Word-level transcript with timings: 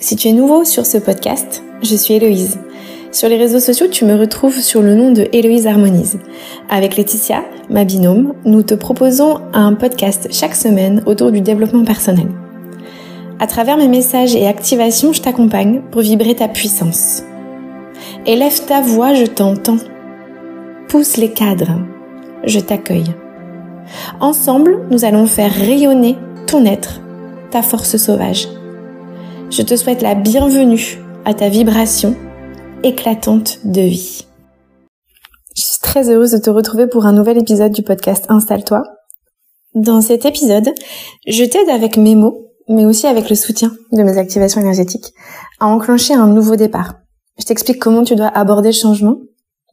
Si 0.00 0.14
tu 0.14 0.28
es 0.28 0.32
nouveau 0.32 0.64
sur 0.64 0.86
ce 0.86 0.96
podcast, 0.96 1.64
je 1.82 1.96
suis 1.96 2.14
Héloïse. 2.14 2.60
Sur 3.10 3.28
les 3.28 3.36
réseaux 3.36 3.58
sociaux, 3.58 3.88
tu 3.90 4.04
me 4.04 4.14
retrouves 4.14 4.60
sur 4.60 4.80
le 4.80 4.94
nom 4.94 5.10
de 5.10 5.26
Héloïse 5.32 5.66
Harmonise. 5.66 6.20
Avec 6.70 6.96
Laetitia, 6.96 7.42
ma 7.68 7.82
binôme, 7.82 8.34
nous 8.44 8.62
te 8.62 8.74
proposons 8.74 9.40
un 9.52 9.74
podcast 9.74 10.28
chaque 10.30 10.54
semaine 10.54 11.02
autour 11.06 11.32
du 11.32 11.40
développement 11.40 11.84
personnel. 11.84 12.28
À 13.40 13.48
travers 13.48 13.76
mes 13.76 13.88
messages 13.88 14.36
et 14.36 14.46
activations, 14.46 15.12
je 15.12 15.20
t'accompagne 15.20 15.82
pour 15.90 16.02
vibrer 16.02 16.36
ta 16.36 16.46
puissance. 16.46 17.24
Élève 18.24 18.66
ta 18.66 18.80
voix, 18.80 19.14
je 19.14 19.24
t'entends. 19.24 19.78
Pousse 20.86 21.16
les 21.16 21.32
cadres, 21.32 21.80
je 22.44 22.60
t'accueille. 22.60 23.14
Ensemble, 24.20 24.78
nous 24.92 25.04
allons 25.04 25.26
faire 25.26 25.52
rayonner 25.52 26.16
ton 26.46 26.64
être, 26.66 27.00
ta 27.50 27.62
force 27.62 27.96
sauvage. 27.96 28.46
Je 29.50 29.62
te 29.62 29.76
souhaite 29.76 30.02
la 30.02 30.14
bienvenue 30.14 30.98
à 31.24 31.32
ta 31.32 31.48
vibration 31.48 32.14
éclatante 32.82 33.60
de 33.64 33.80
vie. 33.80 34.26
Je 35.56 35.62
suis 35.62 35.80
très 35.80 36.10
heureuse 36.10 36.32
de 36.32 36.38
te 36.38 36.50
retrouver 36.50 36.86
pour 36.86 37.06
un 37.06 37.12
nouvel 37.12 37.38
épisode 37.38 37.72
du 37.72 37.82
podcast 37.82 38.26
Installe-toi. 38.28 38.82
Dans 39.74 40.02
cet 40.02 40.26
épisode, 40.26 40.68
je 41.26 41.44
t'aide 41.44 41.70
avec 41.70 41.96
mes 41.96 42.14
mots, 42.14 42.50
mais 42.68 42.84
aussi 42.84 43.06
avec 43.06 43.30
le 43.30 43.36
soutien 43.36 43.72
de 43.90 44.02
mes 44.02 44.18
activations 44.18 44.60
énergétiques, 44.60 45.14
à 45.60 45.66
enclencher 45.66 46.12
un 46.12 46.26
nouveau 46.26 46.56
départ. 46.56 46.96
Je 47.38 47.46
t'explique 47.46 47.78
comment 47.78 48.04
tu 48.04 48.16
dois 48.16 48.28
aborder 48.28 48.68
le 48.68 48.74
changement, 48.74 49.16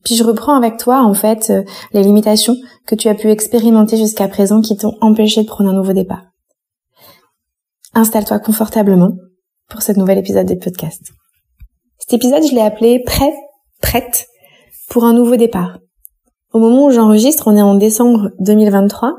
puis 0.05 0.15
je 0.15 0.23
reprends 0.23 0.55
avec 0.55 0.77
toi 0.77 1.03
en 1.03 1.13
fait 1.13 1.49
euh, 1.49 1.63
les 1.91 2.03
limitations 2.03 2.55
que 2.87 2.95
tu 2.95 3.09
as 3.09 3.15
pu 3.15 3.29
expérimenter 3.29 3.97
jusqu'à 3.97 4.29
présent 4.29 4.61
qui 4.61 4.77
t'ont 4.77 4.95
empêché 5.01 5.43
de 5.43 5.47
prendre 5.47 5.69
un 5.69 5.73
nouveau 5.73 5.93
départ. 5.93 6.23
Installe-toi 7.93 8.39
confortablement 8.39 9.11
pour 9.69 9.81
ce 9.81 9.91
nouvel 9.93 10.17
épisode 10.17 10.45
des 10.45 10.55
podcasts. 10.55 11.11
Cet 11.99 12.13
épisode, 12.13 12.43
je 12.47 12.53
l'ai 12.53 12.61
appelé 12.61 13.01
Prêt, 13.05 13.33
prête 13.81 14.27
pour 14.89 15.05
un 15.05 15.13
nouveau 15.13 15.35
départ. 15.35 15.79
Au 16.53 16.59
moment 16.59 16.85
où 16.85 16.91
j'enregistre, 16.91 17.47
on 17.47 17.57
est 17.57 17.61
en 17.61 17.75
décembre 17.75 18.29
2023 18.39 19.13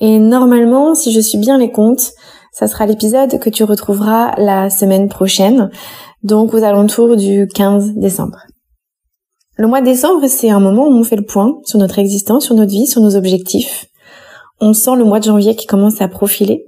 et 0.00 0.18
normalement, 0.18 0.94
si 0.94 1.12
je 1.12 1.20
suis 1.20 1.38
bien 1.38 1.58
les 1.58 1.70
comptes, 1.70 2.12
ça 2.52 2.66
sera 2.66 2.86
l'épisode 2.86 3.38
que 3.38 3.50
tu 3.50 3.64
retrouveras 3.64 4.34
la 4.36 4.68
semaine 4.68 5.08
prochaine, 5.08 5.70
donc 6.22 6.52
aux 6.54 6.62
alentours 6.62 7.16
du 7.16 7.48
15 7.48 7.94
décembre. 7.94 8.38
Le 9.56 9.66
mois 9.66 9.80
de 9.80 9.86
décembre, 9.86 10.26
c'est 10.28 10.50
un 10.50 10.60
moment 10.60 10.86
où 10.86 10.92
on 10.92 11.04
fait 11.04 11.16
le 11.16 11.24
point 11.24 11.54
sur 11.64 11.78
notre 11.78 11.98
existence, 11.98 12.44
sur 12.44 12.54
notre 12.54 12.72
vie, 12.72 12.86
sur 12.86 13.00
nos 13.00 13.16
objectifs. 13.16 13.86
On 14.60 14.74
sent 14.74 14.96
le 14.96 15.04
mois 15.04 15.18
de 15.18 15.24
janvier 15.24 15.56
qui 15.56 15.66
commence 15.66 16.00
à 16.00 16.08
profiler 16.08 16.66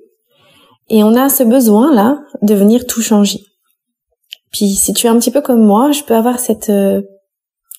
et 0.89 1.03
on 1.03 1.15
a 1.15 1.29
ce 1.29 1.43
besoin-là 1.43 2.21
de 2.43 2.55
venir 2.55 2.87
tout 2.87 3.03
changer. 3.03 3.41
Puis 4.53 4.69
si 4.69 4.93
tu 4.93 5.07
es 5.07 5.11
un 5.11 5.19
petit 5.19 5.31
peu 5.31 5.41
comme 5.41 5.65
moi, 5.65 5.91
je 5.93 6.03
peux 6.03 6.15
avoir 6.15 6.39
cette 6.39 6.71
euh, 6.71 7.03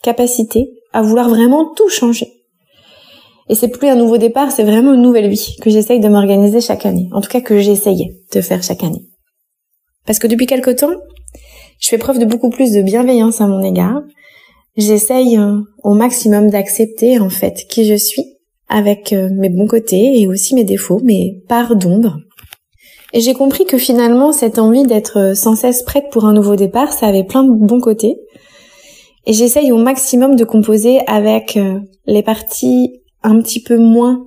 capacité 0.04 0.70
à 0.94 1.02
vouloir 1.02 1.30
vraiment 1.30 1.74
tout 1.74 1.90
changer. 1.90 2.32
Et 3.48 3.56
c'est 3.56 3.68
plus 3.68 3.88
un 3.88 3.96
nouveau 3.96 4.18
départ, 4.18 4.52
c'est 4.52 4.64
vraiment 4.64 4.94
une 4.94 5.02
nouvelle 5.02 5.30
vie 5.30 5.56
que 5.62 5.70
j'essaye 5.70 6.00
de 6.00 6.08
m'organiser 6.08 6.62
chaque 6.62 6.86
année. 6.86 7.10
En 7.12 7.22
tout 7.22 7.30
cas 7.30 7.42
que 7.42 7.60
j'essayais 7.60 8.18
de 8.34 8.42
faire 8.42 8.64
chaque 8.64 8.84
année. 8.84 9.04
Parce 10.06 10.20
que 10.20 10.28
depuis 10.28 10.48
quelque 10.48 10.72
temps, 10.72 10.94
je 11.80 11.90
fais 11.90 11.98
preuve 11.98 12.20
de 12.20 12.26
beaucoup 12.26 12.50
plus 12.50 12.72
de 12.72 12.82
bienveillance 12.82 13.42
à 13.42 13.48
mon 13.48 13.62
égard. 13.62 14.02
J'essaye 14.78 15.38
euh, 15.38 15.60
au 15.84 15.94
maximum 15.94 16.50
d'accepter 16.50 17.20
en 17.20 17.30
fait 17.30 17.66
qui 17.70 17.86
je 17.86 17.96
suis 17.96 18.24
avec 18.68 19.14
euh, 19.14 19.30
mes 19.32 19.50
bons 19.50 19.68
côtés 19.68 20.20
et 20.20 20.28
aussi 20.28 20.56
mes 20.56 20.64
défauts, 20.64 21.00
mes 21.04 21.44
parts 21.48 21.76
d'ombre 21.76 22.18
et 23.16 23.22
j'ai 23.22 23.34
compris 23.34 23.64
que 23.64 23.78
finalement, 23.78 24.34
cette 24.34 24.60
envie 24.60 24.84
d'être 24.84 25.18
euh, 25.20 25.36
sans 25.36 25.56
cesse 25.56 25.84
prête 25.84 26.10
pour 26.12 26.26
un 26.26 26.34
nouveau 26.34 26.58
départ, 26.58 26.92
ça 26.92 27.08
avait 27.08 27.24
plein 27.24 27.46
de 27.46 27.50
bons 27.50 27.80
côtés. 27.80 28.20
Et 29.26 29.32
j'essaye 29.32 29.72
au 29.72 29.78
maximum 29.78 30.36
de 30.36 30.44
composer 30.44 31.00
avec 31.08 31.56
euh, 31.56 31.80
les 32.08 32.24
parties 32.24 33.02
un 33.24 33.40
petit 33.40 33.64
peu 33.64 33.78
moins 33.78 34.26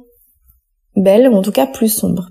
belles, 0.96 1.28
ou 1.28 1.34
en 1.34 1.42
tout 1.42 1.52
cas 1.52 1.66
plus 1.66 1.90
sombres. 1.90 2.30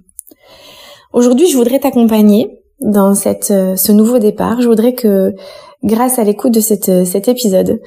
Aujourd'hui, 1.13 1.47
je 1.47 1.55
voudrais 1.55 1.79
t'accompagner 1.79 2.49
dans 2.81 3.11
euh, 3.11 3.75
ce 3.75 3.91
nouveau 3.91 4.17
départ. 4.17 4.59
Je 4.59 4.67
voudrais 4.67 4.95
que, 4.95 5.35
grâce 5.83 6.17
à 6.17 6.23
l'écoute 6.23 6.55
de 6.55 6.59
cet 6.59 7.27
épisode, 7.27 7.79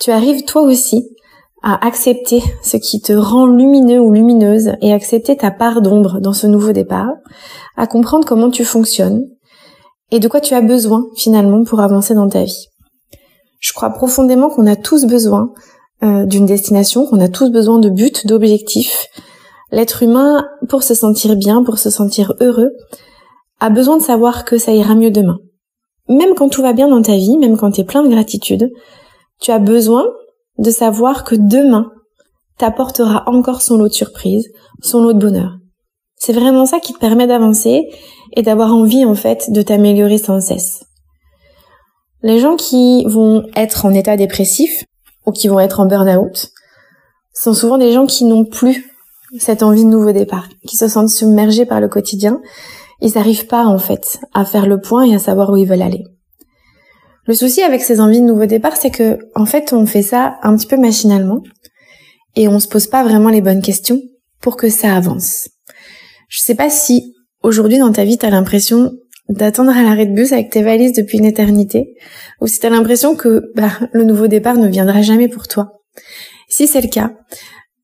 tu 0.00 0.10
arrives 0.10 0.44
toi 0.44 0.62
aussi 0.62 1.15
à 1.68 1.84
accepter 1.84 2.44
ce 2.62 2.76
qui 2.76 3.00
te 3.00 3.12
rend 3.12 3.44
lumineux 3.46 3.98
ou 3.98 4.12
lumineuse 4.12 4.70
et 4.80 4.92
accepter 4.92 5.36
ta 5.36 5.50
part 5.50 5.82
d'ombre 5.82 6.20
dans 6.20 6.32
ce 6.32 6.46
nouveau 6.46 6.70
départ, 6.70 7.10
à 7.76 7.88
comprendre 7.88 8.24
comment 8.24 8.50
tu 8.50 8.64
fonctionnes 8.64 9.24
et 10.12 10.20
de 10.20 10.28
quoi 10.28 10.40
tu 10.40 10.54
as 10.54 10.60
besoin 10.60 11.06
finalement 11.16 11.64
pour 11.64 11.80
avancer 11.80 12.14
dans 12.14 12.28
ta 12.28 12.44
vie. 12.44 12.68
Je 13.58 13.72
crois 13.72 13.90
profondément 13.90 14.48
qu'on 14.48 14.68
a 14.68 14.76
tous 14.76 15.06
besoin 15.06 15.52
euh, 16.04 16.24
d'une 16.24 16.46
destination, 16.46 17.04
qu'on 17.04 17.18
a 17.18 17.28
tous 17.28 17.50
besoin 17.50 17.80
de 17.80 17.88
buts, 17.88 18.12
d'objectifs. 18.24 19.08
L'être 19.72 20.04
humain, 20.04 20.46
pour 20.68 20.84
se 20.84 20.94
sentir 20.94 21.34
bien, 21.34 21.64
pour 21.64 21.78
se 21.78 21.90
sentir 21.90 22.34
heureux, 22.40 22.70
a 23.58 23.70
besoin 23.70 23.96
de 23.96 24.02
savoir 24.02 24.44
que 24.44 24.56
ça 24.56 24.70
ira 24.70 24.94
mieux 24.94 25.10
demain. 25.10 25.38
Même 26.08 26.36
quand 26.36 26.48
tout 26.48 26.62
va 26.62 26.74
bien 26.74 26.86
dans 26.86 27.02
ta 27.02 27.16
vie, 27.16 27.38
même 27.38 27.56
quand 27.56 27.72
tu 27.72 27.80
es 27.80 27.84
plein 27.84 28.04
de 28.04 28.08
gratitude, 28.08 28.70
tu 29.40 29.50
as 29.50 29.58
besoin 29.58 30.04
de 30.58 30.70
savoir 30.70 31.24
que 31.24 31.34
demain 31.34 31.90
t'apportera 32.58 33.24
encore 33.26 33.62
son 33.62 33.76
lot 33.76 33.88
de 33.88 33.92
surprises, 33.92 34.48
son 34.80 35.02
lot 35.02 35.12
de 35.12 35.18
bonheur. 35.18 35.58
C'est 36.16 36.32
vraiment 36.32 36.66
ça 36.66 36.80
qui 36.80 36.94
te 36.94 36.98
permet 36.98 37.26
d'avancer 37.26 37.88
et 38.34 38.42
d'avoir 38.42 38.74
envie 38.74 39.04
en 39.04 39.14
fait 39.14 39.50
de 39.50 39.62
t'améliorer 39.62 40.18
sans 40.18 40.40
cesse. 40.40 40.84
Les 42.22 42.38
gens 42.38 42.56
qui 42.56 43.04
vont 43.06 43.46
être 43.54 43.84
en 43.84 43.92
état 43.92 44.16
dépressif 44.16 44.84
ou 45.26 45.32
qui 45.32 45.48
vont 45.48 45.60
être 45.60 45.80
en 45.80 45.86
burn-out 45.86 46.50
sont 47.34 47.54
souvent 47.54 47.78
des 47.78 47.92
gens 47.92 48.06
qui 48.06 48.24
n'ont 48.24 48.44
plus 48.44 48.90
cette 49.38 49.62
envie 49.62 49.84
de 49.84 49.90
nouveau 49.90 50.12
départ, 50.12 50.48
qui 50.66 50.76
se 50.76 50.88
sentent 50.88 51.10
submergés 51.10 51.66
par 51.66 51.80
le 51.80 51.88
quotidien. 51.88 52.40
Ils 53.00 53.12
n'arrivent 53.14 53.46
pas 53.46 53.66
en 53.66 53.78
fait 53.78 54.18
à 54.32 54.44
faire 54.44 54.66
le 54.66 54.80
point 54.80 55.02
et 55.04 55.14
à 55.14 55.18
savoir 55.18 55.50
où 55.50 55.56
ils 55.56 55.68
veulent 55.68 55.82
aller. 55.82 56.04
Le 57.26 57.34
souci 57.34 57.62
avec 57.62 57.82
ces 57.82 58.00
envies 58.00 58.20
de 58.20 58.26
nouveau 58.26 58.46
départ, 58.46 58.76
c'est 58.76 58.90
que, 58.90 59.18
en 59.34 59.46
fait, 59.46 59.72
on 59.72 59.84
fait 59.84 60.02
ça 60.02 60.38
un 60.42 60.56
petit 60.56 60.66
peu 60.66 60.76
machinalement 60.76 61.42
et 62.36 62.48
on 62.48 62.60
se 62.60 62.68
pose 62.68 62.86
pas 62.86 63.02
vraiment 63.02 63.30
les 63.30 63.40
bonnes 63.40 63.62
questions 63.62 64.00
pour 64.40 64.56
que 64.56 64.68
ça 64.68 64.94
avance. 64.94 65.48
Je 66.28 66.38
sais 66.38 66.54
pas 66.54 66.70
si 66.70 67.14
aujourd'hui 67.42 67.78
dans 67.78 67.92
ta 67.92 68.04
vie 68.04 68.18
t'as 68.18 68.30
l'impression 68.30 68.92
d'attendre 69.28 69.76
à 69.76 69.82
l'arrêt 69.82 70.06
de 70.06 70.14
bus 70.14 70.32
avec 70.32 70.50
tes 70.50 70.62
valises 70.62 70.92
depuis 70.92 71.18
une 71.18 71.24
éternité 71.24 71.94
ou 72.40 72.46
si 72.46 72.60
t'as 72.60 72.70
l'impression 72.70 73.16
que 73.16 73.50
bah, 73.56 73.72
le 73.92 74.04
nouveau 74.04 74.28
départ 74.28 74.56
ne 74.56 74.68
viendra 74.68 75.02
jamais 75.02 75.28
pour 75.28 75.48
toi. 75.48 75.82
Si 76.48 76.66
c'est 76.68 76.80
le 76.80 76.88
cas, 76.88 77.12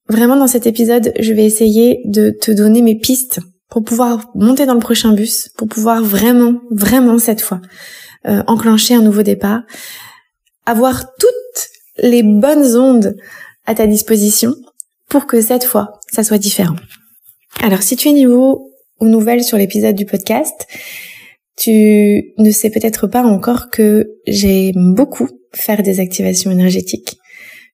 vraiment 0.09 0.37
dans 0.37 0.47
cet 0.47 0.67
épisode, 0.67 1.13
je 1.19 1.33
vais 1.33 1.45
essayer 1.45 2.01
de 2.05 2.31
te 2.31 2.53
donner 2.53 2.83
mes 2.83 2.97
pistes 2.97 3.41
pour 3.73 3.83
pouvoir 3.83 4.31
monter 4.35 4.67
dans 4.67 4.75
le 4.75 4.81
prochain 4.81 5.15
bus, 5.15 5.49
pour 5.57 5.67
pouvoir 5.67 6.05
vraiment, 6.05 6.61
vraiment 6.71 7.19
cette 7.19 7.41
fois 7.41 7.63
euh, 8.27 8.43
enclencher 8.47 8.93
un 8.93 9.01
nouveau 9.01 9.23
départ, 9.23 9.63
avoir 10.67 11.07
toutes 11.17 11.69
les 11.97 12.23
bonnes 12.23 12.77
ondes 12.77 13.17
à 13.65 13.75
ta 13.75 13.87
disposition 13.87 14.55
pour 15.09 15.27
que 15.27 15.41
cette 15.41 15.65
fois, 15.65 16.01
ça 16.13 16.23
soit 16.23 16.37
différent. 16.37 16.77
Alors, 17.63 17.81
si 17.81 17.97
tu 17.97 18.11
es 18.11 18.13
nouveau 18.13 18.75
ou 19.01 19.09
nouvelle 19.09 19.43
sur 19.43 19.57
l'épisode 19.57 19.97
du 19.97 20.05
podcast, 20.05 20.67
tu 21.57 22.35
ne 22.37 22.51
sais 22.51 22.69
peut-être 22.69 23.07
pas 23.07 23.23
encore 23.23 23.71
que 23.71 24.19
j'aime 24.27 24.93
beaucoup 24.93 25.31
faire 25.55 25.83
des 25.83 25.99
activations 25.99 26.51
énergétiques, 26.51 27.17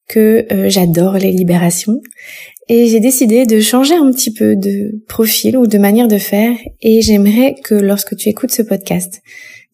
que 0.08 0.46
euh, 0.52 0.68
j'adore 0.68 1.14
les 1.14 1.32
libérations 1.32 2.00
et 2.68 2.86
j'ai 2.86 3.00
décidé 3.00 3.46
de 3.46 3.60
changer 3.60 3.94
un 3.94 4.10
petit 4.12 4.32
peu 4.32 4.56
de 4.56 5.02
profil 5.08 5.56
ou 5.56 5.66
de 5.66 5.78
manière 5.78 6.08
de 6.08 6.18
faire 6.18 6.56
et 6.82 7.00
j'aimerais 7.00 7.56
que 7.64 7.74
lorsque 7.74 8.16
tu 8.16 8.28
écoutes 8.28 8.50
ce 8.50 8.62
podcast, 8.62 9.22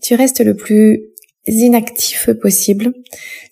tu 0.00 0.14
restes 0.14 0.40
le 0.40 0.54
plus 0.54 1.00
inactif 1.46 2.30
possible. 2.40 2.92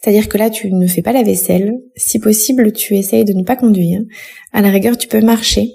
C'est-à-dire 0.00 0.28
que 0.28 0.38
là, 0.38 0.50
tu 0.50 0.72
ne 0.72 0.86
fais 0.86 1.02
pas 1.02 1.12
la 1.12 1.22
vaisselle. 1.22 1.74
Si 1.96 2.18
possible, 2.18 2.72
tu 2.72 2.96
essayes 2.96 3.24
de 3.24 3.32
ne 3.32 3.42
pas 3.42 3.56
conduire. 3.56 4.00
À 4.52 4.62
la 4.62 4.70
rigueur, 4.70 4.96
tu 4.96 5.08
peux 5.08 5.20
marcher. 5.20 5.72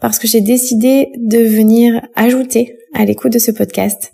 Parce 0.00 0.18
que 0.18 0.28
j'ai 0.28 0.40
décidé 0.40 1.08
de 1.16 1.38
venir 1.38 2.00
ajouter 2.14 2.76
à 2.94 3.04
l'écoute 3.04 3.32
de 3.32 3.38
ce 3.38 3.50
podcast 3.50 4.12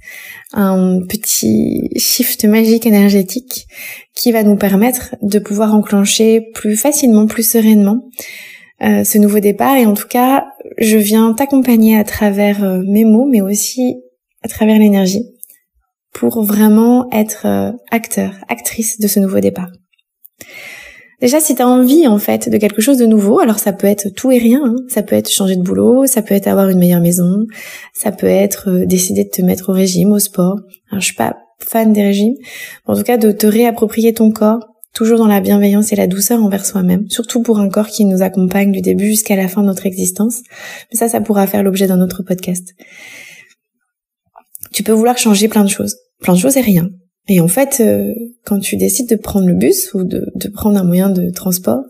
un 0.52 1.00
petit 1.08 1.90
shift 1.96 2.44
magique 2.44 2.86
énergétique 2.86 3.66
qui 4.14 4.32
va 4.32 4.42
nous 4.42 4.56
permettre 4.56 5.14
de 5.22 5.38
pouvoir 5.38 5.74
enclencher 5.74 6.48
plus 6.54 6.76
facilement, 6.76 7.26
plus 7.26 7.48
sereinement 7.48 8.08
euh, 8.84 9.02
ce 9.04 9.18
nouveau 9.18 9.40
départ. 9.40 9.76
Et 9.76 9.86
en 9.86 9.94
tout 9.94 10.08
cas, 10.08 10.46
je 10.78 10.98
viens 10.98 11.32
t'accompagner 11.32 11.96
à 11.96 12.04
travers 12.04 12.62
euh, 12.62 12.82
mes 12.86 13.04
mots, 13.04 13.26
mais 13.26 13.40
aussi 13.40 13.96
à 14.42 14.48
travers 14.48 14.78
l'énergie 14.78 15.24
pour 16.12 16.42
vraiment 16.42 17.08
être 17.10 17.46
euh, 17.46 17.72
acteur, 17.90 18.34
actrice 18.48 19.00
de 19.00 19.08
ce 19.08 19.20
nouveau 19.20 19.40
départ. 19.40 19.70
Déjà, 21.20 21.40
si 21.40 21.54
tu 21.54 21.62
as 21.62 21.68
envie 21.68 22.06
en 22.06 22.18
fait 22.18 22.50
de 22.50 22.58
quelque 22.58 22.82
chose 22.82 22.98
de 22.98 23.06
nouveau, 23.06 23.38
alors 23.38 23.58
ça 23.58 23.72
peut 23.72 23.86
être 23.86 24.10
tout 24.10 24.30
et 24.30 24.38
rien, 24.38 24.60
hein. 24.62 24.76
ça 24.88 25.02
peut 25.02 25.16
être 25.16 25.30
changer 25.30 25.56
de 25.56 25.62
boulot, 25.62 26.06
ça 26.06 26.20
peut 26.20 26.34
être 26.34 26.46
avoir 26.46 26.68
une 26.68 26.78
meilleure 26.78 27.00
maison, 27.00 27.46
ça 27.94 28.12
peut 28.12 28.26
être 28.26 28.84
décider 28.84 29.24
de 29.24 29.30
te 29.30 29.40
mettre 29.40 29.70
au 29.70 29.72
régime, 29.72 30.12
au 30.12 30.18
sport. 30.18 30.58
Alors 30.90 31.00
je 31.00 31.06
suis 31.06 31.14
pas 31.14 31.36
fan 31.60 31.92
des 31.92 32.02
régimes. 32.02 32.34
En 32.84 32.94
tout 32.94 33.02
cas, 33.02 33.16
de 33.16 33.32
te 33.32 33.46
réapproprier 33.46 34.12
ton 34.12 34.30
corps, 34.30 34.60
toujours 34.94 35.18
dans 35.18 35.26
la 35.26 35.40
bienveillance 35.40 35.92
et 35.92 35.96
la 35.96 36.06
douceur 36.06 36.42
envers 36.42 36.64
soi-même, 36.64 37.10
surtout 37.10 37.42
pour 37.42 37.58
un 37.58 37.68
corps 37.68 37.88
qui 37.88 38.04
nous 38.04 38.22
accompagne 38.22 38.72
du 38.72 38.80
début 38.80 39.08
jusqu'à 39.08 39.36
la 39.36 39.48
fin 39.48 39.60
de 39.60 39.66
notre 39.66 39.86
existence. 39.86 40.40
Mais 40.90 40.98
ça, 40.98 41.08
ça 41.08 41.20
pourra 41.20 41.46
faire 41.46 41.62
l'objet 41.62 41.86
d'un 41.86 42.00
autre 42.00 42.22
podcast. 42.22 42.74
Tu 44.72 44.82
peux 44.82 44.92
vouloir 44.92 45.18
changer 45.18 45.48
plein 45.48 45.64
de 45.64 45.68
choses, 45.68 45.96
plein 46.20 46.34
de 46.34 46.38
choses 46.38 46.56
et 46.56 46.60
rien. 46.60 46.88
Et 47.28 47.40
en 47.40 47.48
fait, 47.48 47.78
euh, 47.80 48.14
quand 48.44 48.60
tu 48.60 48.76
décides 48.76 49.08
de 49.08 49.16
prendre 49.16 49.46
le 49.46 49.54
bus 49.54 49.92
ou 49.94 50.04
de, 50.04 50.30
de 50.34 50.48
prendre 50.48 50.78
un 50.78 50.84
moyen 50.84 51.10
de 51.10 51.30
transport, 51.30 51.82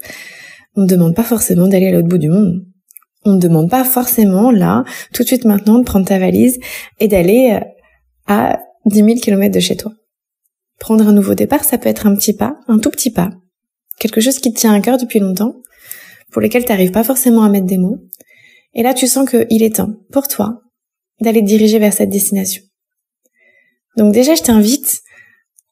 on 0.75 0.83
ne 0.83 0.87
demande 0.87 1.15
pas 1.15 1.25
forcément 1.25 1.69
d'aller 1.69 1.89
à 1.89 1.93
l'autre 1.93 2.09
bout 2.09 2.19
du 2.19 2.29
monde. 2.29 2.65
On 3.25 3.33
ne 3.33 3.41
demande 3.41 3.71
pas 3.71 3.85
forcément, 3.85 4.51
là, 4.51 4.85
tout 5.13 5.23
de 5.23 5.29
suite 5.29 5.45
maintenant, 5.45 5.79
de 5.79 5.85
prendre 5.85 6.07
ta 6.07 6.19
valise 6.19 6.59
et 7.01 7.09
d'aller 7.09 7.59
euh, 7.61 7.65
à 8.27 8.61
10 8.87 8.97
000 8.97 9.15
kilomètres 9.17 9.55
de 9.55 9.61
chez 9.61 9.77
toi. 9.77 9.93
Prendre 10.79 11.07
un 11.07 11.13
nouveau 11.13 11.35
départ, 11.35 11.65
ça 11.65 11.79
peut 11.79 11.89
être 11.89 12.07
un 12.07 12.15
petit 12.15 12.35
pas, 12.35 12.59
un 12.69 12.79
tout 12.79 12.91
petit 12.91 13.11
pas, 13.11 13.31
quelque 13.99 14.21
chose 14.21 14.39
qui 14.39 14.53
te 14.53 14.59
tient 14.59 14.75
à 14.75 14.81
cœur 14.81 14.99
depuis 14.99 15.21
longtemps, 15.21 15.57
pour 16.31 16.43
lequel 16.43 16.65
tu 16.65 16.73
n'arrives 16.73 16.91
pas 16.91 17.05
forcément 17.05 17.45
à 17.45 17.49
mettre 17.49 17.67
des 17.67 17.79
mots. 17.79 18.01
Et 18.75 18.83
là, 18.83 18.93
tu 18.93 19.07
sens 19.07 19.29
qu'il 19.29 19.63
est 19.63 19.77
temps, 19.77 19.95
pour 20.11 20.27
toi, 20.27 20.63
d'aller 21.21 21.41
te 21.41 21.47
diriger 21.47 21.79
vers 21.79 21.93
cette 21.93 22.11
destination. 22.11 22.63
Donc 23.97 24.13
déjà, 24.13 24.35
je 24.35 24.43
t'invite 24.43 25.03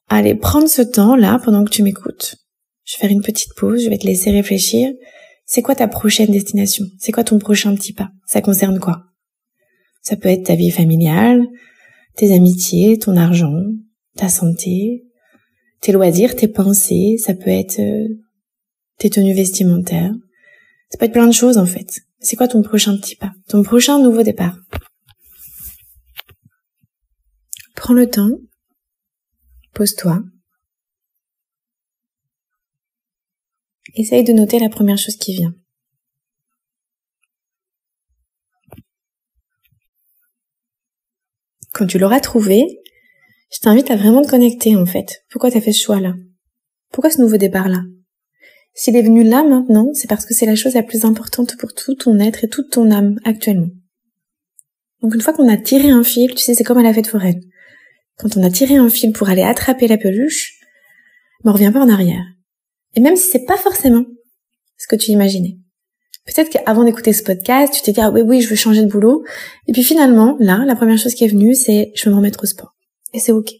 à 0.07 0.17
aller 0.17 0.35
prendre 0.35 0.69
ce 0.69 0.81
temps-là 0.81 1.39
pendant 1.43 1.65
que 1.65 1.69
tu 1.69 1.83
m'écoutes. 1.83 2.35
Je 2.85 2.95
vais 2.95 3.01
faire 3.01 3.11
une 3.11 3.21
petite 3.21 3.53
pause, 3.55 3.83
je 3.83 3.89
vais 3.89 3.97
te 3.97 4.07
laisser 4.07 4.31
réfléchir. 4.31 4.91
C'est 5.45 5.61
quoi 5.61 5.75
ta 5.75 5.87
prochaine 5.87 6.31
destination? 6.31 6.85
C'est 6.97 7.11
quoi 7.11 7.23
ton 7.23 7.39
prochain 7.39 7.75
petit 7.75 7.93
pas? 7.93 8.09
Ça 8.25 8.41
concerne 8.41 8.79
quoi? 8.79 9.03
Ça 10.01 10.15
peut 10.15 10.29
être 10.29 10.45
ta 10.45 10.55
vie 10.55 10.71
familiale, 10.71 11.45
tes 12.15 12.33
amitiés, 12.33 12.97
ton 12.97 13.17
argent, 13.17 13.53
ta 14.15 14.29
santé, 14.29 15.05
tes 15.81 15.91
loisirs, 15.91 16.35
tes 16.35 16.47
pensées, 16.47 17.17
ça 17.17 17.33
peut 17.33 17.49
être 17.49 17.79
euh, 17.79 18.07
tes 18.97 19.09
tenues 19.09 19.33
vestimentaires. 19.33 20.13
Ça 20.89 20.97
peut 20.97 21.05
être 21.05 21.13
plein 21.13 21.27
de 21.27 21.33
choses 21.33 21.57
en 21.57 21.65
fait. 21.65 22.01
C'est 22.19 22.35
quoi 22.35 22.47
ton 22.47 22.61
prochain 22.61 22.95
petit 22.97 23.15
pas? 23.15 23.33
Ton 23.47 23.63
prochain 23.63 23.99
nouveau 23.99 24.23
départ? 24.23 24.57
Prends 27.75 27.93
le 27.93 28.09
temps, 28.09 28.31
pose-toi, 29.73 30.23
essaye 33.95 34.23
de 34.23 34.33
noter 34.33 34.59
la 34.59 34.69
première 34.69 34.97
chose 34.97 35.17
qui 35.17 35.35
vient. 35.35 35.53
Quand 41.73 41.87
tu 41.87 41.97
l'auras 41.97 42.19
trouvé, 42.19 42.63
je 43.53 43.59
t'invite 43.59 43.91
à 43.91 43.95
vraiment 43.95 44.23
te 44.23 44.29
connecter 44.29 44.75
en 44.75 44.85
fait. 44.85 45.23
Pourquoi 45.29 45.51
t'as 45.51 45.61
fait 45.61 45.73
ce 45.73 45.83
choix-là? 45.83 46.15
Pourquoi 46.91 47.11
ce 47.11 47.21
nouveau 47.21 47.37
départ-là? 47.37 47.81
S'il 48.73 48.95
est 48.95 49.03
venu 49.03 49.23
là 49.23 49.43
maintenant, 49.43 49.91
c'est 49.93 50.09
parce 50.09 50.25
que 50.25 50.33
c'est 50.33 50.47
la 50.47 50.55
chose 50.55 50.73
la 50.73 50.81
plus 50.81 51.05
importante 51.05 51.55
pour 51.57 51.73
tout 51.73 51.93
ton 51.93 52.19
être 52.19 52.43
et 52.43 52.49
toute 52.49 52.71
ton 52.71 52.89
âme 52.89 53.19
actuellement. 53.23 53.69
Donc 55.01 55.13
une 55.13 55.21
fois 55.21 55.33
qu'on 55.33 55.49
a 55.49 55.57
tiré 55.57 55.91
un 55.91 56.03
fil, 56.03 56.33
tu 56.33 56.39
sais, 56.39 56.55
c'est 56.55 56.63
comme 56.63 56.79
à 56.79 56.83
la 56.83 56.93
fête 56.93 57.07
foraine. 57.07 57.41
Quand 58.17 58.35
on 58.37 58.43
a 58.43 58.49
tiré 58.49 58.75
un 58.75 58.89
fil 58.89 59.11
pour 59.11 59.29
aller 59.29 59.43
attraper 59.43 59.87
la 59.87 59.97
peluche, 59.97 60.59
ben 61.43 61.51
on 61.51 61.53
revient 61.53 61.71
pas 61.71 61.81
en 61.81 61.89
arrière. 61.89 62.25
Et 62.95 63.01
même 63.01 63.15
si 63.15 63.29
c'est 63.29 63.45
pas 63.45 63.57
forcément 63.57 64.05
ce 64.77 64.87
que 64.87 64.95
tu 64.95 65.11
imaginais. 65.11 65.57
Peut-être 66.25 66.49
qu'avant 66.49 66.85
d'écouter 66.85 67.13
ce 67.13 67.21
podcast, 67.21 67.73
tu 67.73 67.81
t'es 67.81 67.91
dit, 67.91 67.99
ah 67.99 68.09
oui, 68.09 68.21
oui, 68.21 68.41
je 68.41 68.49
veux 68.49 68.55
changer 68.55 68.81
de 68.81 68.89
boulot. 68.89 69.23
Et 69.67 69.73
puis 69.73 69.83
finalement, 69.83 70.37
là, 70.39 70.63
la 70.65 70.75
première 70.75 70.97
chose 70.97 71.13
qui 71.13 71.25
est 71.25 71.27
venue, 71.27 71.53
c'est, 71.53 71.91
je 71.95 72.05
veux 72.05 72.11
me 72.11 72.15
remettre 72.15 72.41
au 72.43 72.45
sport. 72.47 72.73
Et 73.13 73.19
c'est 73.19 73.31
ok. 73.31 73.51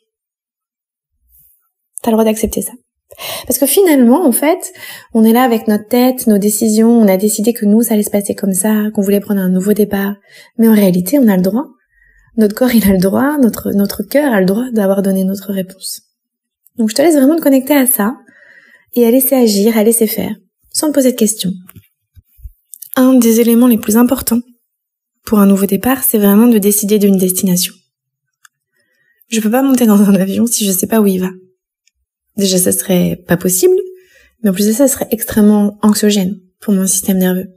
T'as 2.01 2.11
le 2.11 2.15
droit 2.15 2.25
d'accepter 2.25 2.61
ça. 2.61 2.73
Parce 3.45 3.59
que 3.59 3.65
finalement, 3.65 4.25
en 4.25 4.31
fait, 4.31 4.73
on 5.13 5.23
est 5.23 5.33
là 5.33 5.43
avec 5.43 5.67
notre 5.67 5.87
tête, 5.87 6.25
nos 6.27 6.39
décisions, 6.39 6.89
on 6.89 7.07
a 7.07 7.17
décidé 7.17 7.53
que 7.53 7.65
nous, 7.65 7.83
ça 7.83 7.93
allait 7.93 8.03
se 8.03 8.09
passer 8.09 8.33
comme 8.33 8.53
ça, 8.53 8.89
qu'on 8.93 9.01
voulait 9.01 9.19
prendre 9.19 9.41
un 9.41 9.49
nouveau 9.49 9.73
départ. 9.73 10.15
Mais 10.57 10.67
en 10.67 10.73
réalité, 10.73 11.19
on 11.19 11.27
a 11.27 11.35
le 11.35 11.43
droit. 11.43 11.65
Notre 12.35 12.55
corps, 12.55 12.73
il 12.73 12.83
a 12.89 12.93
le 12.93 12.97
droit, 12.97 13.37
notre, 13.37 13.71
notre 13.71 14.01
cœur 14.01 14.33
a 14.33 14.39
le 14.39 14.47
droit 14.47 14.65
d'avoir 14.71 15.03
donné 15.03 15.23
notre 15.23 15.53
réponse. 15.53 16.01
Donc 16.77 16.89
je 16.89 16.95
te 16.95 17.01
laisse 17.03 17.15
vraiment 17.15 17.35
te 17.35 17.41
connecter 17.41 17.75
à 17.75 17.85
ça 17.85 18.15
et 18.93 19.05
à 19.05 19.11
laisser 19.11 19.35
agir, 19.35 19.77
à 19.77 19.83
laisser 19.83 20.07
faire, 20.07 20.35
sans 20.71 20.87
te 20.87 20.93
poser 20.93 21.11
de 21.11 21.17
questions 21.17 21.51
un 22.95 23.15
des 23.15 23.39
éléments 23.39 23.67
les 23.67 23.77
plus 23.77 23.97
importants 23.97 24.41
pour 25.25 25.39
un 25.39 25.45
nouveau 25.45 25.65
départ, 25.65 26.03
c'est 26.03 26.17
vraiment 26.17 26.47
de 26.47 26.57
décider 26.57 26.99
d'une 26.99 27.17
destination. 27.17 27.73
Je 29.33 29.39
peux 29.39 29.49
pas 29.49 29.63
monter 29.63 29.87
dans 29.87 29.99
un 29.99 30.13
avion 30.13 30.45
si 30.45 30.63
je 30.63 30.71
sais 30.71 30.85
pas 30.85 31.01
où 31.01 31.07
il 31.07 31.19
va. 31.19 31.31
Déjà, 32.37 32.59
ça 32.59 32.71
serait 32.71 33.19
pas 33.27 33.35
possible, 33.35 33.73
mais 34.43 34.51
en 34.51 34.53
plus 34.53 34.67
de 34.67 34.71
ça, 34.71 34.87
ça 34.87 34.93
serait 34.93 35.07
extrêmement 35.09 35.79
anxiogène 35.81 36.39
pour 36.59 36.71
mon 36.71 36.85
système 36.85 37.17
nerveux. 37.17 37.47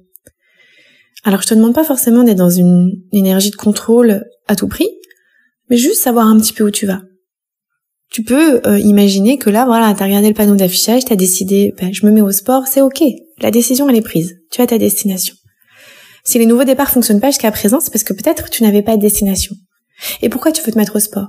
Alors, 1.22 1.42
je 1.42 1.48
te 1.48 1.52
demande 1.52 1.74
pas 1.74 1.84
forcément 1.84 2.24
d'être 2.24 2.38
dans 2.38 2.48
une 2.48 3.02
énergie 3.12 3.50
de 3.50 3.56
contrôle 3.56 4.24
à 4.48 4.56
tout 4.56 4.68
prix, 4.68 4.88
mais 5.68 5.76
juste 5.76 6.02
savoir 6.02 6.26
un 6.28 6.40
petit 6.40 6.54
peu 6.54 6.64
où 6.64 6.70
tu 6.70 6.86
vas. 6.86 7.02
Tu 8.10 8.22
peux 8.22 8.66
euh, 8.66 8.78
imaginer 8.78 9.36
que 9.36 9.50
là, 9.50 9.66
voilà, 9.66 9.92
t'as 9.92 10.06
regardé 10.06 10.28
le 10.28 10.34
panneau 10.34 10.56
d'affichage, 10.56 11.04
t'as 11.04 11.16
décidé, 11.16 11.74
ben, 11.78 11.92
je 11.92 12.06
me 12.06 12.10
mets 12.10 12.22
au 12.22 12.32
sport, 12.32 12.68
c'est 12.68 12.80
ok. 12.80 13.02
La 13.42 13.50
décision, 13.50 13.86
elle 13.90 13.96
est 13.96 14.00
prise. 14.00 14.38
Tu 14.50 14.62
as 14.62 14.66
ta 14.66 14.78
destination. 14.78 15.34
Si 16.24 16.38
les 16.38 16.46
nouveaux 16.46 16.64
départs 16.64 16.90
fonctionnent 16.90 17.20
pas 17.20 17.32
jusqu'à 17.32 17.52
présent, 17.52 17.80
c'est 17.80 17.92
parce 17.92 18.04
que 18.04 18.14
peut-être 18.14 18.48
tu 18.48 18.62
n'avais 18.62 18.82
pas 18.82 18.96
de 18.96 19.02
destination. 19.02 19.54
Et 20.22 20.30
pourquoi 20.30 20.52
tu 20.52 20.62
veux 20.62 20.72
te 20.72 20.78
mettre 20.78 20.96
au 20.96 21.00
sport? 21.00 21.28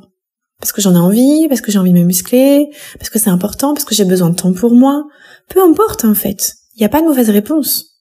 Parce 0.59 0.71
que 0.71 0.81
j'en 0.81 0.95
ai 0.95 0.99
envie, 0.99 1.47
parce 1.47 1.61
que 1.61 1.71
j'ai 1.71 1.79
envie 1.79 1.91
de 1.91 1.99
me 1.99 2.03
muscler, 2.03 2.69
parce 2.97 3.09
que 3.09 3.19
c'est 3.19 3.29
important, 3.29 3.73
parce 3.73 3.85
que 3.85 3.95
j'ai 3.95 4.05
besoin 4.05 4.29
de 4.29 4.35
temps 4.35 4.53
pour 4.53 4.73
moi. 4.73 5.03
Peu 5.49 5.61
importe 5.61 6.03
en 6.05 6.15
fait. 6.15 6.55
Il 6.75 6.79
n'y 6.79 6.85
a 6.85 6.89
pas 6.89 7.01
de 7.01 7.07
mauvaise 7.07 7.29
réponse. 7.29 7.97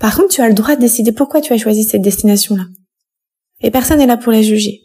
Par 0.00 0.16
contre, 0.16 0.34
tu 0.34 0.40
as 0.40 0.48
le 0.48 0.54
droit 0.54 0.76
de 0.76 0.80
décider 0.80 1.12
pourquoi 1.12 1.40
tu 1.40 1.52
as 1.52 1.58
choisi 1.58 1.84
cette 1.84 2.02
destination-là. 2.02 2.64
Et 3.60 3.70
personne 3.70 3.98
n'est 3.98 4.06
là 4.06 4.16
pour 4.16 4.32
la 4.32 4.42
juger. 4.42 4.82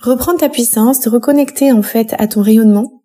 Reprendre 0.00 0.38
ta 0.38 0.48
puissance, 0.48 1.00
te 1.00 1.08
reconnecter 1.08 1.72
en 1.72 1.82
fait 1.82 2.14
à 2.18 2.28
ton 2.28 2.42
rayonnement, 2.42 3.02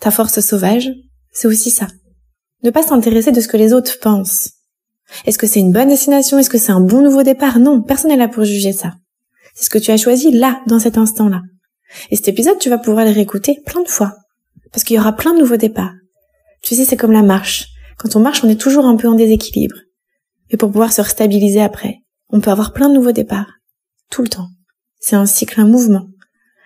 ta 0.00 0.10
force 0.10 0.40
sauvage, 0.40 0.90
c'est 1.32 1.48
aussi 1.48 1.70
ça. 1.70 1.88
Ne 2.62 2.70
pas 2.70 2.82
s'intéresser 2.82 3.32
de 3.32 3.40
ce 3.40 3.48
que 3.48 3.56
les 3.56 3.72
autres 3.72 3.98
pensent. 4.00 4.50
Est-ce 5.24 5.38
que 5.38 5.46
c'est 5.46 5.60
une 5.60 5.72
bonne 5.72 5.88
destination? 5.88 6.38
Est-ce 6.38 6.50
que 6.50 6.58
c'est 6.58 6.72
un 6.72 6.80
bon 6.80 7.02
nouveau 7.02 7.22
départ? 7.22 7.58
Non, 7.58 7.80
personne 7.80 8.10
n'est 8.10 8.16
là 8.16 8.28
pour 8.28 8.44
juger 8.44 8.72
ça. 8.72 8.94
C'est 9.58 9.64
ce 9.64 9.70
que 9.70 9.78
tu 9.78 9.90
as 9.90 9.96
choisi 9.96 10.30
là, 10.30 10.60
dans 10.68 10.78
cet 10.78 10.98
instant-là. 10.98 11.42
Et 12.10 12.16
cet 12.16 12.28
épisode, 12.28 12.58
tu 12.60 12.70
vas 12.70 12.78
pouvoir 12.78 13.04
le 13.04 13.10
réécouter 13.10 13.58
plein 13.66 13.82
de 13.82 13.88
fois. 13.88 14.14
Parce 14.72 14.84
qu'il 14.84 14.96
y 14.96 15.00
aura 15.00 15.16
plein 15.16 15.34
de 15.34 15.40
nouveaux 15.40 15.56
départs. 15.56 15.94
Tu 16.62 16.76
sais, 16.76 16.84
c'est 16.84 16.96
comme 16.96 17.10
la 17.10 17.22
marche. 17.22 17.66
Quand 17.98 18.14
on 18.14 18.20
marche, 18.20 18.44
on 18.44 18.48
est 18.48 18.60
toujours 18.60 18.86
un 18.86 18.94
peu 18.94 19.08
en 19.08 19.14
déséquilibre. 19.14 19.74
Et 20.50 20.56
pour 20.56 20.70
pouvoir 20.70 20.92
se 20.92 21.00
restabiliser 21.00 21.60
après, 21.60 21.96
on 22.30 22.40
peut 22.40 22.52
avoir 22.52 22.72
plein 22.72 22.88
de 22.88 22.94
nouveaux 22.94 23.12
départs. 23.12 23.50
Tout 24.12 24.22
le 24.22 24.28
temps. 24.28 24.48
C'est 25.00 25.16
un 25.16 25.26
cycle, 25.26 25.60
un 25.60 25.66
mouvement. 25.66 26.06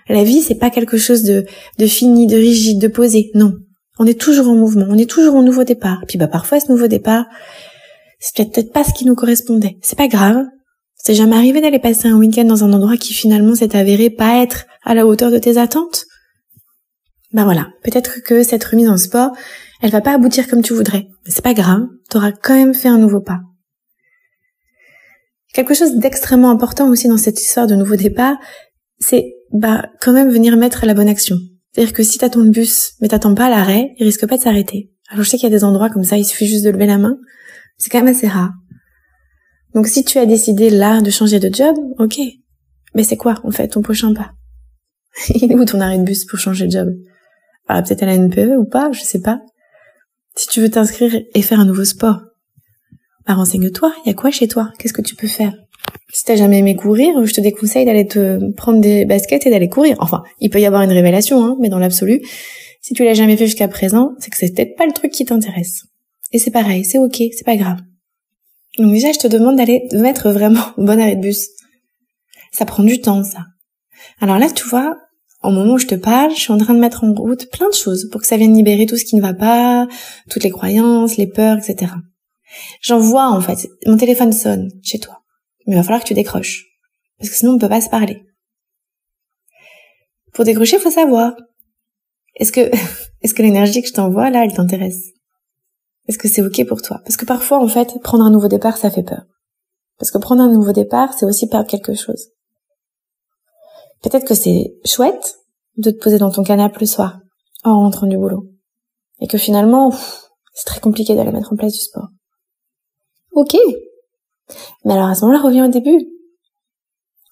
La 0.08 0.22
vie, 0.22 0.42
c'est 0.42 0.56
pas 0.56 0.68
quelque 0.68 0.98
chose 0.98 1.22
de, 1.22 1.46
de 1.78 1.86
fini, 1.86 2.26
de 2.26 2.36
rigide, 2.36 2.78
de 2.78 2.88
posé. 2.88 3.30
Non. 3.34 3.54
On 3.98 4.06
est 4.06 4.20
toujours 4.20 4.48
en 4.48 4.54
mouvement, 4.54 4.86
on 4.88 4.98
est 4.98 5.08
toujours 5.08 5.36
en 5.36 5.42
nouveau 5.42 5.64
départ. 5.64 6.02
Puis 6.08 6.18
bah 6.18 6.26
parfois 6.26 6.60
ce 6.60 6.70
nouveau 6.70 6.88
départ, 6.88 7.24
c'est 8.18 8.50
peut-être 8.50 8.72
pas 8.72 8.84
ce 8.84 8.92
qui 8.92 9.04
nous 9.04 9.14
correspondait. 9.14 9.78
C'est 9.80 9.98
pas 9.98 10.08
grave. 10.08 10.44
C'est 11.04 11.14
jamais 11.14 11.34
arrivé 11.34 11.60
d'aller 11.60 11.80
passer 11.80 12.06
un 12.06 12.16
week-end 12.16 12.44
dans 12.44 12.62
un 12.62 12.72
endroit 12.72 12.96
qui 12.96 13.12
finalement 13.12 13.56
s'est 13.56 13.74
avéré 13.74 14.08
pas 14.08 14.40
être 14.40 14.66
à 14.84 14.94
la 14.94 15.04
hauteur 15.04 15.32
de 15.32 15.38
tes 15.38 15.58
attentes? 15.58 16.06
Bah 17.32 17.42
voilà, 17.42 17.70
peut-être 17.82 18.22
que 18.22 18.44
cette 18.44 18.62
remise 18.62 18.88
en 18.88 18.96
sport, 18.96 19.32
elle 19.80 19.90
va 19.90 20.00
pas 20.00 20.14
aboutir 20.14 20.46
comme 20.46 20.62
tu 20.62 20.74
voudrais. 20.74 21.08
Mais 21.24 21.32
c'est 21.32 21.42
pas 21.42 21.54
grave, 21.54 21.88
t'auras 22.08 22.30
quand 22.30 22.54
même 22.54 22.72
fait 22.72 22.86
un 22.86 22.98
nouveau 22.98 23.20
pas. 23.20 23.40
Quelque 25.52 25.74
chose 25.74 25.96
d'extrêmement 25.96 26.50
important 26.50 26.88
aussi 26.88 27.08
dans 27.08 27.18
cette 27.18 27.40
histoire 27.40 27.66
de 27.66 27.74
nouveau 27.74 27.96
départ, 27.96 28.36
c'est 29.00 29.34
bah 29.52 29.86
quand 30.00 30.12
même 30.12 30.30
venir 30.30 30.56
mettre 30.56 30.86
la 30.86 30.94
bonne 30.94 31.08
action. 31.08 31.36
C'est-à-dire 31.72 31.94
que 31.94 32.04
si 32.04 32.18
t'attends 32.18 32.44
le 32.44 32.50
bus, 32.50 32.92
mais 33.00 33.08
t'attends 33.08 33.34
pas 33.34 33.50
l'arrêt, 33.50 33.92
il 33.98 34.04
risque 34.04 34.26
pas 34.28 34.36
de 34.36 34.42
s'arrêter. 34.42 34.92
Alors 35.10 35.24
je 35.24 35.30
sais 35.30 35.36
qu'il 35.36 35.50
y 35.50 35.52
a 35.52 35.56
des 35.56 35.64
endroits 35.64 35.90
comme 35.90 36.04
ça, 36.04 36.16
il 36.16 36.24
suffit 36.24 36.46
juste 36.46 36.64
de 36.64 36.70
lever 36.70 36.86
la 36.86 36.98
main. 36.98 37.16
C'est 37.76 37.90
quand 37.90 37.98
même 37.98 38.14
assez 38.14 38.28
rare. 38.28 38.52
Donc 39.74 39.86
si 39.86 40.04
tu 40.04 40.18
as 40.18 40.26
décidé 40.26 40.70
là 40.70 41.00
de 41.00 41.10
changer 41.10 41.38
de 41.38 41.52
job, 41.52 41.76
ok. 41.98 42.18
Mais 42.94 43.04
c'est 43.04 43.16
quoi 43.16 43.34
en 43.44 43.50
fait 43.50 43.68
ton 43.68 43.82
prochain 43.82 44.12
pas? 44.12 44.32
Il 45.34 45.52
est 45.52 45.54
où 45.54 45.64
ton 45.64 45.80
arrêt 45.80 45.98
de 45.98 46.04
bus 46.04 46.24
pour 46.24 46.38
changer 46.38 46.66
de 46.66 46.72
job? 46.72 46.88
Ah, 47.68 47.82
Peut-être 47.82 48.02
à 48.02 48.06
la 48.06 48.18
NPE 48.18 48.56
ou 48.58 48.64
pas, 48.64 48.90
je 48.92 49.00
sais 49.02 49.20
pas. 49.20 49.40
Si 50.36 50.46
tu 50.48 50.60
veux 50.60 50.70
t'inscrire 50.70 51.14
et 51.34 51.42
faire 51.42 51.60
un 51.60 51.66
nouveau 51.66 51.84
sport, 51.84 52.20
bah 53.26 53.34
renseigne-toi, 53.34 53.92
il 54.04 54.08
y 54.08 54.12
a 54.12 54.14
quoi 54.14 54.30
chez 54.30 54.48
toi? 54.48 54.70
Qu'est-ce 54.78 54.94
que 54.94 55.02
tu 55.02 55.14
peux 55.14 55.28
faire? 55.28 55.54
Si 56.12 56.24
t'as 56.24 56.36
jamais 56.36 56.58
aimé 56.58 56.76
courir, 56.76 57.24
je 57.24 57.32
te 57.32 57.40
déconseille 57.40 57.86
d'aller 57.86 58.06
te 58.06 58.52
prendre 58.52 58.80
des 58.80 59.04
baskets 59.04 59.46
et 59.46 59.50
d'aller 59.50 59.68
courir. 59.68 59.96
Enfin, 60.00 60.22
il 60.40 60.50
peut 60.50 60.60
y 60.60 60.66
avoir 60.66 60.82
une 60.82 60.92
révélation, 60.92 61.44
hein, 61.44 61.56
mais 61.60 61.68
dans 61.68 61.78
l'absolu, 61.78 62.20
si 62.80 62.94
tu 62.94 63.04
l'as 63.04 63.14
jamais 63.14 63.36
fait 63.36 63.46
jusqu'à 63.46 63.68
présent, 63.68 64.10
c'est 64.18 64.30
que 64.30 64.36
c'est 64.36 64.54
peut-être 64.54 64.76
pas 64.76 64.86
le 64.86 64.92
truc 64.92 65.12
qui 65.12 65.24
t'intéresse. 65.24 65.84
Et 66.32 66.38
c'est 66.38 66.50
pareil, 66.50 66.84
c'est 66.84 66.98
ok, 66.98 67.16
c'est 67.16 67.44
pas 67.44 67.56
grave. 67.56 67.78
Donc 68.78 68.92
déjà, 68.92 69.12
je 69.12 69.18
te 69.18 69.26
demande 69.26 69.56
d'aller 69.56 69.86
mettre 69.92 70.30
vraiment 70.30 70.64
au 70.76 70.84
bon 70.84 71.00
arrêt 71.00 71.16
de 71.16 71.20
bus. 71.20 71.48
Ça 72.52 72.64
prend 72.64 72.82
du 72.82 73.00
temps, 73.00 73.22
ça. 73.22 73.46
Alors 74.20 74.38
là, 74.38 74.50
tu 74.50 74.66
vois, 74.68 74.96
au 75.42 75.50
moment 75.50 75.74
où 75.74 75.78
je 75.78 75.86
te 75.86 75.94
parle, 75.94 76.34
je 76.34 76.40
suis 76.40 76.52
en 76.52 76.58
train 76.58 76.74
de 76.74 76.80
mettre 76.80 77.04
en 77.04 77.12
route 77.12 77.50
plein 77.50 77.68
de 77.68 77.74
choses 77.74 78.08
pour 78.10 78.20
que 78.20 78.26
ça 78.26 78.36
vienne 78.36 78.54
libérer 78.54 78.86
tout 78.86 78.96
ce 78.96 79.04
qui 79.04 79.16
ne 79.16 79.22
va 79.22 79.34
pas, 79.34 79.88
toutes 80.30 80.44
les 80.44 80.50
croyances, 80.50 81.16
les 81.16 81.26
peurs, 81.26 81.58
etc. 81.58 81.92
J'en 82.80 82.98
vois 82.98 83.28
en 83.28 83.40
fait, 83.40 83.68
mon 83.86 83.96
téléphone 83.96 84.32
sonne 84.32 84.70
chez 84.82 84.98
toi, 84.98 85.22
mais 85.66 85.74
il 85.74 85.76
va 85.76 85.82
falloir 85.82 86.02
que 86.02 86.08
tu 86.08 86.14
décroches, 86.14 86.66
parce 87.18 87.30
que 87.30 87.36
sinon 87.36 87.52
on 87.52 87.54
ne 87.54 87.60
peut 87.60 87.68
pas 87.68 87.80
se 87.80 87.88
parler. 87.88 88.22
Pour 90.32 90.44
décrocher, 90.44 90.76
il 90.76 90.82
faut 90.82 90.90
savoir. 90.90 91.34
Est-ce 92.36 92.52
que, 92.52 92.70
est-ce 93.22 93.34
que 93.34 93.42
l'énergie 93.42 93.82
que 93.82 93.88
je 93.88 93.92
t'envoie 93.92 94.30
là, 94.30 94.44
elle 94.44 94.52
t'intéresse? 94.52 95.12
Est-ce 96.08 96.18
que 96.18 96.28
c'est 96.28 96.42
ok 96.42 96.66
pour 96.66 96.82
toi? 96.82 97.00
Parce 97.04 97.16
que 97.16 97.24
parfois, 97.24 97.62
en 97.62 97.68
fait, 97.68 98.00
prendre 98.02 98.24
un 98.24 98.30
nouveau 98.30 98.48
départ, 98.48 98.76
ça 98.76 98.90
fait 98.90 99.02
peur. 99.02 99.22
Parce 99.98 100.10
que 100.10 100.18
prendre 100.18 100.42
un 100.42 100.52
nouveau 100.52 100.72
départ, 100.72 101.14
c'est 101.14 101.26
aussi 101.26 101.48
perdre 101.48 101.68
quelque 101.68 101.94
chose. 101.94 102.28
Peut-être 104.02 104.26
que 104.26 104.34
c'est 104.34 104.74
chouette 104.84 105.36
de 105.76 105.90
te 105.90 106.02
poser 106.02 106.18
dans 106.18 106.30
ton 106.30 106.42
canapé 106.42 106.78
le 106.80 106.86
soir, 106.86 107.20
en 107.62 107.78
rentrant 107.78 108.06
du 108.06 108.16
boulot. 108.16 108.48
Et 109.20 109.28
que 109.28 109.38
finalement, 109.38 109.92
c'est 110.54 110.66
très 110.66 110.80
compliqué 110.80 111.14
d'aller 111.14 111.30
mettre 111.30 111.52
en 111.52 111.56
place 111.56 111.72
du 111.72 111.78
sport. 111.78 112.08
Ok. 113.32 113.56
Mais 114.84 114.94
alors 114.94 115.08
à 115.08 115.14
ce 115.14 115.24
moment-là, 115.24 115.40
reviens 115.40 115.66
au 115.66 115.70
début. 115.70 116.08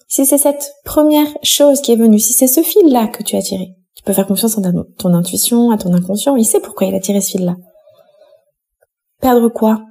Si 0.07 0.25
c'est 0.27 0.39
cette 0.39 0.73
première 0.85 1.29
chose 1.43 1.81
qui 1.81 1.93
est 1.93 1.97
venue, 1.97 2.19
si 2.19 2.33
c'est 2.33 2.47
ce 2.47 2.62
fil-là 2.62 3.09
que 3.09 3.23
tu 3.23 3.37
as 3.37 3.43
tiré, 3.43 3.77
tu 3.95 4.03
peux 4.03 4.12
faire 4.12 4.27
confiance 4.27 4.57
en 4.57 4.62
ton 4.99 5.15
intuition, 5.15 5.71
à 5.71 5.79
ton 5.79 5.93
inconscient, 5.93 6.37
il 6.37 6.45
sait 6.45 6.61
pourquoi 6.61 6.87
il 6.87 6.95
a 6.95 7.00
tiré 7.00 7.21
ce 7.21 7.33
fil-là. 7.33 7.57
Perdre 9.21 9.49
quoi? 9.49 9.85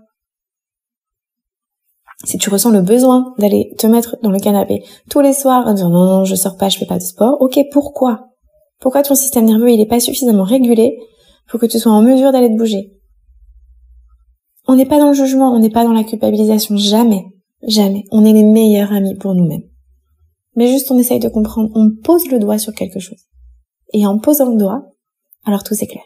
Si 2.26 2.38
tu 2.38 2.50
ressens 2.50 2.72
le 2.72 2.82
besoin 2.82 3.34
d'aller 3.38 3.74
te 3.78 3.88
mettre 3.88 4.18
dans 4.22 4.32
le 4.32 4.40
canapé 4.40 4.84
tous 5.10 5.22
les 5.22 5.34
soirs 5.34 5.66
en 5.68 5.74
disant 5.74 5.90
non, 5.90 6.06
non, 6.06 6.26
je 6.26 6.36
sors 6.36 6.58
pas, 6.58 6.68
je 6.68 6.78
fais 6.78 6.86
pas 6.86 6.98
de 6.98 7.04
sport, 7.04 7.42
ok, 7.42 7.60
pourquoi? 7.72 8.28
Pourquoi 8.80 9.04
ton 9.04 9.16
système 9.16 9.46
nerveux, 9.46 9.72
il 9.72 9.80
est 9.80 9.86
pas 9.86 10.00
suffisamment 10.00 10.44
régulé 10.44 11.00
pour 11.48 11.60
que 11.60 11.66
tu 11.66 11.80
sois 11.80 11.92
en 11.92 12.02
mesure 12.02 12.32
d'aller 12.32 12.50
te 12.50 12.58
bouger? 12.58 12.92
On 14.68 14.76
n'est 14.76 14.86
pas 14.86 15.00
dans 15.00 15.08
le 15.08 15.14
jugement, 15.14 15.52
on 15.52 15.60
n'est 15.60 15.70
pas 15.70 15.86
dans 15.86 15.94
la 15.94 16.04
culpabilisation, 16.04 16.76
jamais, 16.78 17.26
jamais. 17.64 18.04
On 18.12 18.26
est 18.26 18.34
les 18.34 18.44
meilleurs 18.44 18.92
amis 18.92 19.16
pour 19.16 19.34
nous-mêmes. 19.34 19.64
Mais 20.56 20.68
juste 20.68 20.92
on 20.92 20.98
essaye 20.98 21.20
de 21.20 21.30
comprendre, 21.30 21.72
on 21.74 21.92
pose 22.04 22.30
le 22.30 22.40
doigt 22.40 22.58
sur 22.58 22.74
quelque 22.74 23.00
chose. 23.00 23.28
Et 23.94 24.06
en 24.06 24.20
posant 24.20 24.50
le 24.50 24.58
doigt, 24.58 24.84
alors 25.46 25.64
tout 25.64 25.74
s'éclaire. 25.74 26.04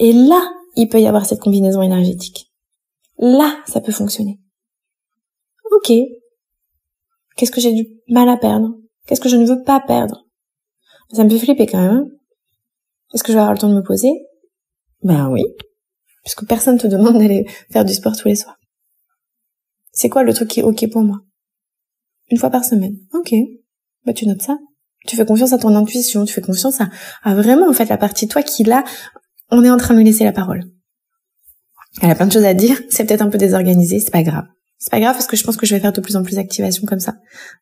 Et 0.00 0.12
là, 0.12 0.42
il 0.76 0.88
peut 0.88 1.00
y 1.00 1.06
avoir 1.06 1.26
cette 1.26 1.40
combinaison 1.40 1.82
énergétique. 1.82 2.50
Là, 3.18 3.56
ça 3.66 3.80
peut 3.80 3.92
fonctionner 3.92 4.38
ok, 5.72 5.92
qu'est-ce 7.36 7.50
que 7.50 7.60
j'ai 7.60 7.72
du 7.72 7.86
mal 8.08 8.28
à 8.28 8.36
perdre? 8.36 8.76
Qu'est-ce 9.06 9.20
que 9.20 9.28
je 9.28 9.36
ne 9.36 9.46
veux 9.46 9.62
pas 9.62 9.80
perdre? 9.80 10.26
Ça 11.12 11.24
me 11.24 11.30
fait 11.30 11.38
flipper 11.38 11.66
quand 11.66 11.80
même. 11.80 11.90
Hein. 11.90 12.06
Est-ce 13.12 13.22
que 13.22 13.32
je 13.32 13.36
vais 13.36 13.40
avoir 13.40 13.52
le 13.52 13.58
temps 13.58 13.68
de 13.68 13.74
me 13.74 13.82
poser? 13.82 14.10
Ben 15.02 15.28
oui, 15.28 15.42
puisque 16.22 16.46
personne 16.46 16.78
te 16.78 16.86
demande 16.86 17.18
d'aller 17.18 17.46
faire 17.70 17.84
du 17.84 17.92
sport 17.92 18.16
tous 18.16 18.28
les 18.28 18.36
soirs. 18.36 18.58
C'est 19.92 20.08
quoi 20.08 20.22
le 20.22 20.32
truc 20.32 20.48
qui 20.48 20.60
est 20.60 20.62
ok 20.62 20.88
pour 20.90 21.02
moi? 21.02 21.20
Une 22.30 22.38
fois 22.38 22.50
par 22.50 22.64
semaine. 22.64 22.96
Ok, 23.12 23.34
bah 24.06 24.12
tu 24.12 24.26
notes 24.26 24.42
ça. 24.42 24.58
Tu 25.06 25.16
fais 25.16 25.26
confiance 25.26 25.52
à 25.52 25.58
ton 25.58 25.74
intuition, 25.74 26.24
tu 26.24 26.32
fais 26.32 26.40
confiance 26.40 26.80
à, 26.80 26.88
à 27.24 27.34
vraiment 27.34 27.68
en 27.68 27.72
fait 27.72 27.86
la 27.86 27.98
partie 27.98 28.26
de 28.26 28.30
toi 28.30 28.42
qui 28.42 28.62
là, 28.62 28.84
on 29.52 29.62
est 29.64 29.70
en 29.70 29.76
train 29.76 29.94
de 29.94 29.98
lui 29.98 30.06
laisser 30.06 30.24
la 30.24 30.32
parole. 30.32 30.64
Elle 32.00 32.10
a 32.10 32.14
plein 32.14 32.26
de 32.26 32.32
choses 32.32 32.44
à 32.44 32.54
dire, 32.54 32.80
c'est 32.88 33.04
peut-être 33.04 33.20
un 33.20 33.28
peu 33.28 33.38
désorganisé, 33.38 34.00
c'est 34.00 34.10
pas 34.10 34.22
grave. 34.22 34.46
C'est 34.78 34.90
pas 34.90 34.98
grave 34.98 35.14
parce 35.14 35.26
que 35.26 35.36
je 35.36 35.44
pense 35.44 35.56
que 35.56 35.66
je 35.66 35.74
vais 35.74 35.80
faire 35.80 35.92
de 35.92 36.00
plus 36.00 36.16
en 36.16 36.24
plus 36.24 36.36
d'activations 36.36 36.86
comme 36.86 36.98
ça 36.98 37.14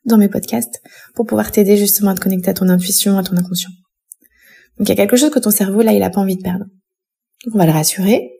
dans 0.07 0.17
mes 0.17 0.29
podcasts 0.29 0.81
pour 1.15 1.27
pouvoir 1.27 1.51
t'aider 1.51 1.77
justement 1.77 2.13
à 2.13 2.15
te 2.15 2.21
connecter 2.21 2.49
à 2.49 2.55
ton 2.55 2.69
intuition, 2.69 3.19
à 3.19 3.23
ton 3.23 3.37
inconscient. 3.37 3.71
Donc 4.79 4.89
il 4.89 4.91
y 4.91 4.93
a 4.93 4.97
quelque 4.97 5.17
chose 5.17 5.31
que 5.31 5.39
ton 5.39 5.51
cerveau 5.51 5.83
là 5.83 5.93
il 5.93 6.03
a 6.03 6.09
pas 6.09 6.21
envie 6.21 6.37
de 6.37 6.43
perdre. 6.43 6.65
Donc 7.45 7.55
on 7.55 7.59
va 7.59 7.67
le 7.67 7.73
rassurer. 7.73 8.31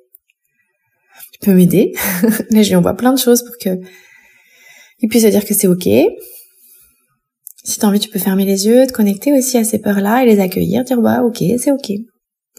Tu 1.33 1.41
peux 1.41 1.53
m'aider. 1.53 1.93
là 2.51 2.63
je 2.63 2.69
lui 2.69 2.77
envoie 2.77 2.95
plein 2.95 3.13
de 3.13 3.19
choses 3.19 3.43
pour 3.43 3.59
que 3.59 3.79
il 5.01 5.09
puisse 5.09 5.25
se 5.25 5.29
dire 5.29 5.45
que 5.45 5.53
c'est 5.53 5.67
ok. 5.67 5.89
Si 7.63 7.79
t'as 7.79 7.89
envie, 7.89 8.01
tu 8.01 8.09
peux 8.09 8.19
fermer 8.19 8.47
les 8.47 8.67
yeux, 8.67 8.87
te 8.87 8.93
connecter 8.93 9.37
aussi 9.37 9.59
à 9.59 9.65
ces 9.65 9.79
peurs-là 9.79 10.23
et 10.23 10.27
les 10.27 10.41
accueillir, 10.41 10.85
dire 10.85 11.01
bah 11.03 11.23
ok, 11.23 11.43
c'est 11.59 11.73
ok. 11.73 11.93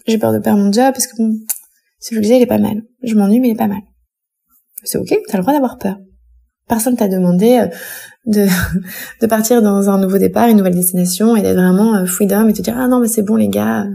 J'ai 0.06 0.18
peur 0.18 0.32
de 0.32 0.38
perdre 0.38 0.60
mon 0.60 0.72
job 0.72 0.92
parce 0.92 1.06
que 1.06 1.16
bon, 1.16 1.38
que 2.10 2.22
j'ai 2.22 2.36
il 2.36 2.42
est 2.42 2.46
pas 2.46 2.58
mal. 2.58 2.82
Je 3.02 3.14
m'ennuie 3.14 3.40
mais 3.40 3.48
il 3.48 3.52
est 3.52 3.56
pas 3.56 3.68
mal. 3.68 3.82
C'est 4.84 4.98
ok, 4.98 5.16
t'as 5.28 5.38
le 5.38 5.42
droit 5.42 5.54
d'avoir 5.54 5.78
peur. 5.78 5.96
Personne 6.68 6.96
t'a 6.96 7.08
demandé 7.08 7.58
euh, 7.58 7.68
de, 8.26 8.46
de 9.20 9.26
partir 9.26 9.62
dans 9.62 9.90
un 9.90 9.98
nouveau 9.98 10.18
départ, 10.18 10.48
une 10.48 10.56
nouvelle 10.56 10.74
destination 10.74 11.36
et 11.36 11.42
d'être 11.42 11.56
vraiment 11.56 11.96
euh, 11.96 12.06
freedom 12.06 12.48
et 12.48 12.52
te 12.52 12.62
dire 12.62 12.76
ah 12.76 12.88
non 12.88 13.00
mais 13.00 13.08
c'est 13.08 13.22
bon 13.22 13.36
les 13.36 13.48
gars, 13.48 13.84
euh, 13.84 13.94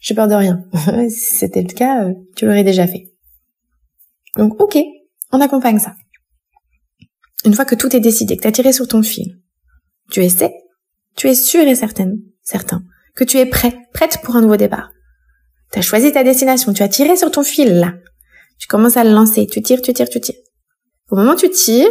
j'ai 0.00 0.14
peur 0.14 0.28
de 0.28 0.34
rien. 0.34 0.64
si 1.08 1.36
c'était 1.36 1.62
le 1.62 1.72
cas, 1.72 2.08
tu 2.36 2.46
l'aurais 2.46 2.64
déjà 2.64 2.86
fait. 2.86 3.12
Donc 4.36 4.60
ok, 4.60 4.78
on 5.30 5.40
accompagne 5.40 5.78
ça. 5.78 5.94
Une 7.44 7.54
fois 7.54 7.64
que 7.64 7.74
tout 7.74 7.94
est 7.94 8.00
décidé, 8.00 8.36
que 8.36 8.42
tu 8.42 8.48
as 8.48 8.52
tiré 8.52 8.72
sur 8.72 8.86
ton 8.86 9.02
fil, 9.02 9.38
tu 10.10 10.22
essaies, 10.22 10.54
tu 11.16 11.28
es 11.28 11.34
sûr 11.34 11.62
et 11.62 11.74
certaine, 11.74 12.18
certain, 12.42 12.82
que 13.14 13.24
tu 13.24 13.38
es 13.38 13.46
prêt, 13.46 13.74
prête 13.92 14.18
pour 14.22 14.36
un 14.36 14.40
nouveau 14.40 14.56
départ. 14.56 14.90
Tu 15.72 15.78
as 15.78 15.82
choisi 15.82 16.12
ta 16.12 16.22
destination, 16.22 16.72
tu 16.72 16.82
as 16.82 16.88
tiré 16.88 17.16
sur 17.16 17.30
ton 17.30 17.42
fil 17.42 17.78
là. 17.78 17.94
Tu 18.58 18.68
commences 18.68 18.96
à 18.96 19.04
le 19.04 19.10
lancer, 19.10 19.46
tu 19.46 19.62
tires, 19.62 19.82
tu 19.82 19.92
tires, 19.92 20.08
tu 20.08 20.20
tires. 20.20 20.36
Au 21.10 21.16
moment 21.16 21.32
où 21.32 21.36
tu 21.36 21.50
tires, 21.50 21.90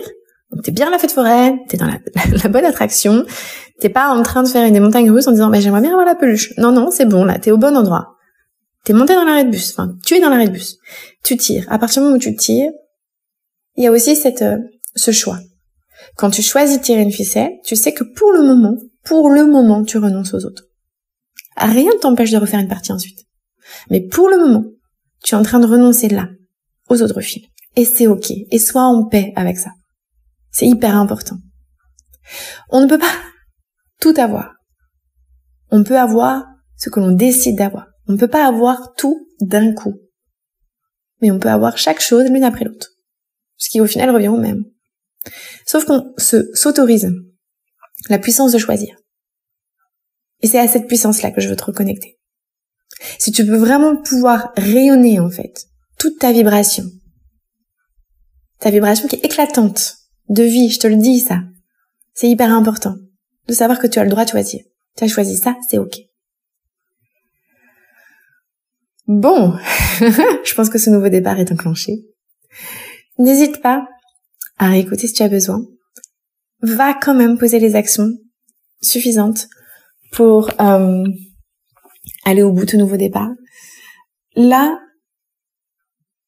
t'es 0.63 0.71
bien 0.71 0.87
à 0.87 0.89
la 0.89 0.99
fête 0.99 1.11
forêt, 1.11 1.55
t'es 1.67 1.77
dans 1.77 1.87
la, 2.43 2.49
bonne 2.49 2.65
attraction, 2.65 3.25
t'es 3.79 3.89
pas 3.89 4.09
en 4.09 4.21
train 4.23 4.43
de 4.43 4.47
faire 4.47 4.69
des 4.71 4.79
montagnes 4.79 5.11
russes 5.11 5.27
en 5.27 5.31
disant, 5.31 5.49
bah, 5.49 5.59
j'aimerais 5.59 5.81
bien 5.81 5.91
avoir 5.91 6.05
la 6.05 6.15
peluche. 6.15 6.53
Non, 6.57 6.71
non, 6.71 6.91
c'est 6.91 7.05
bon, 7.05 7.25
là, 7.25 7.39
t'es 7.39 7.51
au 7.51 7.57
bon 7.57 7.75
endroit. 7.75 8.15
T'es 8.83 8.93
monté 8.93 9.13
dans 9.13 9.23
l'arrêt 9.23 9.45
de 9.45 9.51
bus, 9.51 9.71
enfin, 9.71 9.95
tu 10.05 10.15
es 10.15 10.19
dans 10.19 10.29
l'arrêt 10.29 10.47
de 10.47 10.53
bus. 10.53 10.77
Tu 11.23 11.37
tires. 11.37 11.65
À 11.69 11.77
partir 11.77 12.01
du 12.01 12.05
moment 12.05 12.17
où 12.17 12.19
tu 12.19 12.35
tires, 12.35 12.71
il 13.75 13.83
y 13.83 13.87
a 13.87 13.91
aussi 13.91 14.15
cette, 14.15 14.41
euh, 14.41 14.57
ce 14.95 15.11
choix. 15.11 15.39
Quand 16.15 16.29
tu 16.29 16.41
choisis 16.41 16.79
de 16.79 16.83
tirer 16.83 17.01
une 17.01 17.11
ficelle, 17.11 17.51
tu 17.63 17.75
sais 17.75 17.93
que 17.93 18.03
pour 18.03 18.31
le 18.31 18.41
moment, 18.41 18.75
pour 19.03 19.29
le 19.29 19.45
moment, 19.45 19.83
tu 19.83 19.97
renonces 19.97 20.33
aux 20.33 20.45
autres. 20.45 20.63
Rien 21.57 21.91
ne 21.93 21.99
t'empêche 21.99 22.31
de 22.31 22.37
refaire 22.37 22.59
une 22.59 22.67
partie 22.67 22.91
ensuite. 22.91 23.19
Mais 23.89 24.01
pour 24.01 24.29
le 24.29 24.37
moment, 24.37 24.65
tu 25.23 25.35
es 25.35 25.37
en 25.37 25.43
train 25.43 25.59
de 25.59 25.67
renoncer 25.67 26.09
là, 26.09 26.29
aux 26.89 27.01
autres 27.01 27.21
fils. 27.21 27.45
Et 27.75 27.85
c'est 27.85 28.07
ok. 28.07 28.31
Et 28.51 28.59
sois 28.59 28.83
en 28.83 29.05
paix 29.05 29.31
avec 29.35 29.57
ça. 29.57 29.71
C'est 30.51 30.67
hyper 30.67 30.95
important. 30.95 31.37
On 32.69 32.81
ne 32.81 32.87
peut 32.87 32.99
pas 32.99 33.13
tout 33.99 34.13
avoir. 34.17 34.55
On 35.69 35.83
peut 35.83 35.97
avoir 35.97 36.45
ce 36.77 36.89
que 36.89 36.99
l'on 36.99 37.11
décide 37.11 37.57
d'avoir. 37.57 37.87
On 38.07 38.13
ne 38.13 38.17
peut 38.17 38.27
pas 38.27 38.45
avoir 38.45 38.93
tout 38.95 39.27
d'un 39.39 39.73
coup. 39.73 39.95
Mais 41.21 41.31
on 41.31 41.39
peut 41.39 41.49
avoir 41.49 41.77
chaque 41.77 42.01
chose 42.01 42.29
l'une 42.29 42.43
après 42.43 42.65
l'autre. 42.65 42.89
Ce 43.57 43.69
qui 43.69 43.79
au 43.79 43.85
final 43.85 44.09
revient 44.09 44.27
au 44.27 44.37
même. 44.37 44.65
Sauf 45.65 45.85
qu'on 45.85 46.13
se 46.17 46.51
s'autorise 46.53 47.11
la 48.09 48.17
puissance 48.17 48.51
de 48.51 48.57
choisir. 48.57 48.95
Et 50.41 50.47
c'est 50.47 50.59
à 50.59 50.67
cette 50.67 50.87
puissance-là 50.87 51.31
que 51.31 51.39
je 51.39 51.47
veux 51.47 51.55
te 51.55 51.63
reconnecter. 51.63 52.17
Si 53.19 53.31
tu 53.31 53.45
peux 53.45 53.57
vraiment 53.57 53.95
pouvoir 53.95 54.51
rayonner 54.57 55.19
en 55.19 55.29
fait 55.29 55.67
toute 55.97 56.19
ta 56.19 56.31
vibration, 56.31 56.85
ta 58.59 58.69
vibration 58.69 59.07
qui 59.07 59.15
est 59.15 59.25
éclatante 59.25 59.97
de 60.29 60.43
vie, 60.43 60.69
je 60.69 60.79
te 60.79 60.87
le 60.87 60.95
dis 60.95 61.19
ça. 61.19 61.41
C'est 62.13 62.29
hyper 62.29 62.51
important 62.51 62.95
de 63.47 63.53
savoir 63.53 63.79
que 63.79 63.87
tu 63.87 63.99
as 63.99 64.03
le 64.03 64.09
droit 64.09 64.25
de 64.25 64.29
choisir. 64.29 64.61
Tu 64.97 65.03
as 65.03 65.07
choisi 65.07 65.37
ça, 65.37 65.55
c'est 65.67 65.77
ok. 65.77 65.97
Bon, 69.07 69.57
je 69.99 70.53
pense 70.53 70.69
que 70.69 70.77
ce 70.77 70.89
nouveau 70.89 71.09
départ 71.09 71.39
est 71.39 71.51
enclenché. 71.51 72.05
N'hésite 73.17 73.61
pas 73.61 73.87
à 74.57 74.69
réécouter 74.69 75.07
si 75.07 75.13
tu 75.13 75.23
as 75.23 75.27
besoin. 75.27 75.65
Va 76.61 76.93
quand 76.93 77.15
même 77.15 77.37
poser 77.37 77.59
les 77.59 77.75
actions 77.75 78.11
suffisantes 78.81 79.47
pour 80.11 80.49
euh, 80.61 81.03
aller 82.23 82.43
au 82.43 82.51
bout 82.51 82.65
de 82.65 82.77
nouveau 82.77 82.97
départ. 82.97 83.29
Là, 84.35 84.79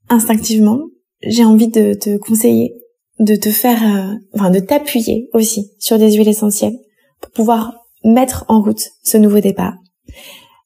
instinctivement, 0.09 0.79
j'ai 1.21 1.45
envie 1.45 1.69
de 1.69 1.93
te 1.93 2.17
conseiller 2.17 2.75
de 3.19 3.35
te 3.35 3.49
faire, 3.49 3.81
euh, 3.83 4.15
enfin 4.35 4.49
de 4.49 4.59
t'appuyer 4.59 5.29
aussi 5.33 5.71
sur 5.79 5.97
des 5.97 6.13
huiles 6.13 6.27
essentielles 6.27 6.77
pour 7.21 7.31
pouvoir 7.31 7.73
mettre 8.03 8.45
en 8.47 8.61
route 8.61 8.83
ce 9.03 9.17
nouveau 9.17 9.39
départ. 9.39 9.73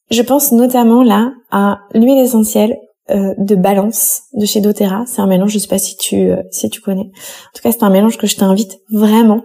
Je 0.10 0.22
pense 0.22 0.52
notamment 0.52 1.04
là 1.04 1.34
à 1.52 1.80
l'huile 1.94 2.20
essentielle 2.20 2.78
euh, 3.10 3.34
de 3.38 3.56
balance 3.56 4.22
de 4.34 4.46
chez 4.46 4.62
doTERRA. 4.62 5.06
C'est 5.06 5.22
un 5.22 5.28
mélange, 5.28 5.52
je 5.52 5.60
sais 5.60 5.68
pas 5.68 5.78
si 5.78 5.98
tu 5.98 6.16
euh, 6.30 6.42
si 6.52 6.70
tu 6.70 6.82
connais. 6.82 7.02
En 7.02 7.54
tout 7.54 7.62
cas, 7.62 7.72
c'est 7.72 7.84
un 7.84 7.90
mélange 7.90 8.18
que 8.18 8.28
je 8.28 8.38
t'invite 8.38 8.80
vraiment 8.92 9.44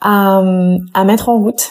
à, 0.00 0.42
à 0.94 1.04
mettre 1.04 1.28
en 1.28 1.38
route 1.38 1.70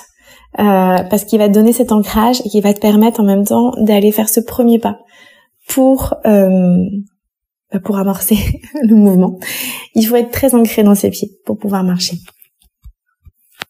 parce 0.56 1.26
qu'il 1.26 1.40
va 1.40 1.48
te 1.48 1.54
donner 1.54 1.74
cet 1.74 1.92
ancrage 1.92 2.42
et 2.46 2.50
qui 2.50 2.62
va 2.62 2.74
te 2.74 2.80
permettre 2.80 3.20
en 3.20 3.24
même 3.24 3.46
temps 3.46 3.72
d'aller 3.78 4.12
faire 4.12 4.30
ce 4.30 4.40
premier 4.40 4.80
pas 4.80 5.00
pour 5.68 6.16
bah, 7.72 7.80
pour 7.80 7.98
amorcer 7.98 8.38
le 8.82 8.96
mouvement, 8.96 9.38
il 9.94 10.06
faut 10.08 10.16
être 10.16 10.32
très 10.32 10.56
ancré 10.56 10.84
dans 10.84 10.96
ses 10.96 11.12
pieds 11.12 11.32
pour 11.46 11.58
pouvoir 11.58 11.84
marcher. 11.84 12.18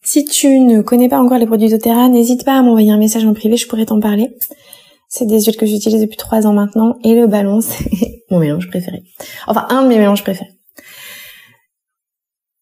Si 0.01 0.23
tu 0.23 0.59
ne 0.59 0.81
connais 0.81 1.09
pas 1.09 1.19
encore 1.19 1.37
les 1.37 1.45
produits 1.45 1.69
doTERRA, 1.69 2.07
n'hésite 2.07 2.45
pas 2.45 2.57
à 2.57 2.61
m'envoyer 2.61 2.91
un 2.91 2.97
message 2.97 3.25
en 3.25 3.33
privé, 3.33 3.57
je 3.57 3.67
pourrais 3.67 3.85
t'en 3.85 3.99
parler. 3.99 4.35
C'est 5.09 5.25
des 5.25 5.41
huiles 5.41 5.57
que 5.57 5.65
j'utilise 5.65 5.99
depuis 5.99 6.17
trois 6.17 6.47
ans 6.47 6.53
maintenant 6.53 6.97
et 7.03 7.13
le 7.13 7.27
ballon, 7.27 7.59
c'est 7.61 8.23
mon 8.31 8.39
mélange 8.39 8.69
préféré. 8.69 9.03
Enfin, 9.47 9.65
un 9.69 9.83
de 9.83 9.89
mes 9.89 9.97
mélanges 9.97 10.23
préférés. 10.23 10.51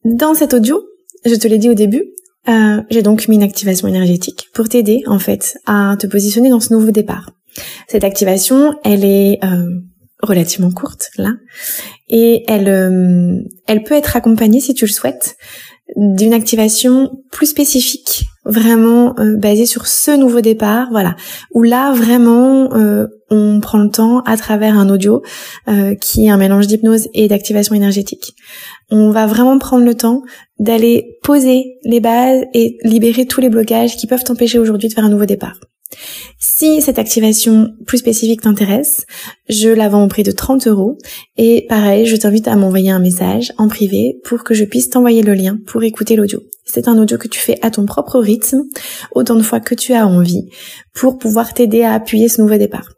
Dans 0.03 0.33
cet 0.33 0.53
audio, 0.53 0.81
je 1.25 1.35
te 1.35 1.47
l'ai 1.47 1.57
dit 1.57 1.69
au 1.69 1.73
début, 1.73 2.03
euh, 2.47 2.81
j'ai 2.89 3.01
donc 3.01 3.27
mis 3.27 3.35
une 3.35 3.43
activation 3.43 3.87
énergétique 3.87 4.49
pour 4.53 4.69
t'aider 4.69 5.03
en 5.07 5.19
fait 5.19 5.57
à 5.65 5.95
te 5.99 6.07
positionner 6.07 6.49
dans 6.49 6.59
ce 6.59 6.73
nouveau 6.73 6.91
départ. 6.91 7.31
Cette 7.87 8.03
activation, 8.03 8.73
elle 8.83 9.03
est 9.03 9.39
euh, 9.43 9.81
relativement 10.21 10.71
courte 10.71 11.09
là, 11.17 11.33
et 12.07 12.43
elle, 12.47 12.69
euh, 12.69 13.41
elle 13.67 13.83
peut 13.83 13.95
être 13.95 14.15
accompagnée 14.15 14.59
si 14.59 14.73
tu 14.73 14.85
le 14.85 14.91
souhaites 14.91 15.37
d'une 15.95 16.33
activation 16.33 17.23
plus 17.31 17.47
spécifique, 17.47 18.25
vraiment 18.47 19.13
euh, 19.19 19.35
basée 19.35 19.65
sur 19.65 19.87
ce 19.87 20.11
nouveau 20.11 20.41
départ, 20.41 20.87
voilà, 20.91 21.15
où 21.53 21.63
là 21.63 21.93
vraiment 21.93 22.73
euh, 22.73 23.07
on 23.29 23.59
prend 23.59 23.77
le 23.77 23.89
temps 23.89 24.21
à 24.21 24.37
travers 24.37 24.77
un 24.77 24.89
audio 24.89 25.21
euh, 25.67 25.95
qui 25.95 26.25
est 26.25 26.29
un 26.29 26.37
mélange 26.37 26.67
d'hypnose 26.67 27.07
et 27.13 27.27
d'activation 27.27 27.75
énergétique. 27.75 28.35
On 28.89 29.11
va 29.11 29.27
vraiment 29.27 29.59
prendre 29.59 29.85
le 29.85 29.95
temps 29.95 30.23
d'aller 30.59 31.19
poser 31.23 31.77
les 31.83 31.99
bases 31.99 32.43
et 32.53 32.77
libérer 32.83 33.25
tous 33.25 33.41
les 33.41 33.49
blocages 33.49 33.97
qui 33.97 34.07
peuvent 34.07 34.23
t'empêcher 34.23 34.59
aujourd'hui 34.59 34.87
de 34.87 34.93
faire 34.93 35.05
un 35.05 35.09
nouveau 35.09 35.25
départ. 35.25 35.59
Si 36.39 36.81
cette 36.81 36.99
activation 36.99 37.73
plus 37.85 37.99
spécifique 37.99 38.41
t'intéresse, 38.41 39.05
je 39.49 39.69
la 39.69 39.89
vends 39.89 40.03
au 40.03 40.07
prix 40.07 40.23
de 40.23 40.31
30 40.31 40.67
euros. 40.67 40.97
Et 41.37 41.65
pareil, 41.69 42.05
je 42.05 42.15
t'invite 42.15 42.47
à 42.47 42.55
m'envoyer 42.55 42.91
un 42.91 42.99
message 42.99 43.53
en 43.57 43.67
privé 43.67 44.19
pour 44.23 44.43
que 44.43 44.53
je 44.53 44.65
puisse 44.65 44.89
t'envoyer 44.89 45.21
le 45.21 45.33
lien 45.33 45.57
pour 45.65 45.83
écouter 45.83 46.15
l'audio. 46.15 46.41
C'est 46.65 46.87
un 46.87 46.97
audio 46.97 47.17
que 47.17 47.29
tu 47.29 47.39
fais 47.39 47.57
à 47.61 47.71
ton 47.71 47.85
propre 47.85 48.19
rythme, 48.19 48.63
autant 49.15 49.35
de 49.35 49.43
fois 49.43 49.61
que 49.61 49.75
tu 49.75 49.93
as 49.93 50.05
envie, 50.05 50.49
pour 50.93 51.17
pouvoir 51.17 51.53
t'aider 51.53 51.83
à 51.83 51.93
appuyer 51.93 52.27
ce 52.27 52.41
nouveau 52.41 52.57
départ. 52.57 52.96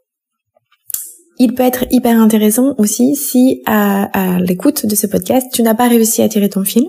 Il 1.42 1.54
peut 1.54 1.62
être 1.62 1.86
hyper 1.90 2.20
intéressant 2.20 2.74
aussi 2.76 3.16
si 3.16 3.62
à, 3.64 4.38
l'écoute 4.40 4.84
de 4.84 4.94
ce 4.94 5.06
podcast, 5.06 5.46
tu 5.54 5.62
n'as 5.62 5.74
pas 5.74 5.88
réussi 5.88 6.20
à 6.20 6.28
tirer 6.28 6.50
ton 6.50 6.64
fil, 6.64 6.84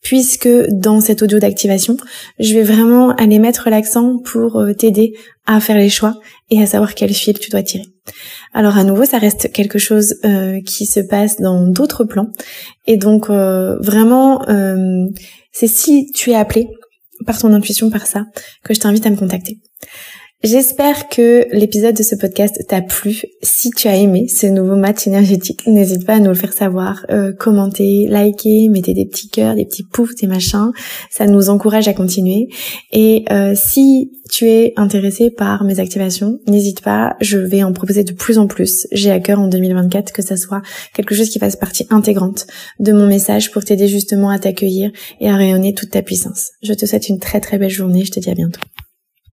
puisque 0.00 0.48
dans 0.70 1.00
cet 1.00 1.22
audio 1.22 1.40
d'activation, 1.40 1.96
je 2.38 2.54
vais 2.54 2.62
vraiment 2.62 3.10
aller 3.16 3.40
mettre 3.40 3.68
l'accent 3.68 4.18
pour 4.18 4.60
euh, 4.60 4.74
t'aider 4.74 5.14
à 5.44 5.58
faire 5.58 5.76
les 5.76 5.88
choix 5.88 6.14
et 6.50 6.62
à 6.62 6.66
savoir 6.66 6.94
quel 6.94 7.12
fil 7.12 7.36
tu 7.40 7.50
dois 7.50 7.64
tirer. 7.64 7.86
Alors 8.54 8.78
à 8.78 8.84
nouveau, 8.84 9.04
ça 9.04 9.18
reste 9.18 9.50
quelque 9.50 9.80
chose 9.80 10.14
euh, 10.24 10.60
qui 10.64 10.86
se 10.86 11.00
passe 11.00 11.38
dans 11.40 11.66
d'autres 11.66 12.04
plans, 12.04 12.28
et 12.86 12.96
donc 12.96 13.28
euh, 13.28 13.76
vraiment, 13.80 14.44
c'est 15.50 15.66
si 15.66 16.12
tu 16.12 16.30
es 16.30 16.36
appelé 16.36 16.68
par 17.26 17.38
ton 17.38 17.52
intuition, 17.52 17.90
par 17.90 18.06
ça, 18.06 18.26
que 18.62 18.72
je 18.72 18.78
t'invite 18.78 19.04
à 19.06 19.10
me 19.10 19.16
contacter. 19.16 19.58
J'espère 20.42 21.10
que 21.10 21.46
l'épisode 21.52 21.94
de 21.94 22.02
ce 22.02 22.14
podcast 22.14 22.64
t'a 22.66 22.80
plu. 22.80 23.24
Si 23.42 23.68
tu 23.68 23.88
as 23.88 23.96
aimé 23.96 24.26
ce 24.26 24.46
nouveau 24.46 24.74
match 24.74 25.06
énergétique, 25.06 25.66
n'hésite 25.66 26.06
pas 26.06 26.14
à 26.14 26.18
nous 26.18 26.30
le 26.30 26.34
faire 26.34 26.54
savoir, 26.54 27.04
euh, 27.10 27.34
commenter, 27.34 28.06
liker, 28.08 28.70
mettez 28.70 28.94
des 28.94 29.04
petits 29.04 29.28
cœurs, 29.28 29.54
des 29.54 29.66
petits 29.66 29.82
poufs, 29.82 30.14
des 30.14 30.26
machins. 30.26 30.70
Ça 31.10 31.26
nous 31.26 31.50
encourage 31.50 31.88
à 31.88 31.92
continuer. 31.92 32.48
Et 32.90 33.26
euh, 33.30 33.52
si 33.54 34.12
tu 34.30 34.48
es 34.48 34.72
intéressé 34.78 35.28
par 35.28 35.62
mes 35.64 35.78
activations, 35.78 36.40
n'hésite 36.48 36.80
pas, 36.80 37.16
je 37.20 37.36
vais 37.36 37.62
en 37.62 37.74
proposer 37.74 38.02
de 38.02 38.14
plus 38.14 38.38
en 38.38 38.46
plus. 38.46 38.86
J'ai 38.92 39.10
à 39.10 39.20
cœur 39.20 39.40
en 39.40 39.48
2024 39.48 40.10
que 40.10 40.22
ça 40.22 40.38
soit 40.38 40.62
quelque 40.94 41.14
chose 41.14 41.28
qui 41.28 41.38
fasse 41.38 41.56
partie 41.56 41.86
intégrante 41.90 42.46
de 42.78 42.92
mon 42.94 43.06
message 43.06 43.50
pour 43.50 43.62
t'aider 43.62 43.88
justement 43.88 44.30
à 44.30 44.38
t'accueillir 44.38 44.90
et 45.20 45.28
à 45.28 45.36
rayonner 45.36 45.74
toute 45.74 45.90
ta 45.90 46.00
puissance. 46.00 46.52
Je 46.62 46.72
te 46.72 46.86
souhaite 46.86 47.10
une 47.10 47.18
très 47.18 47.40
très 47.40 47.58
belle 47.58 47.68
journée, 47.68 48.06
je 48.06 48.12
te 48.12 48.20
dis 48.20 48.30
à 48.30 48.34
bientôt. 48.34 48.60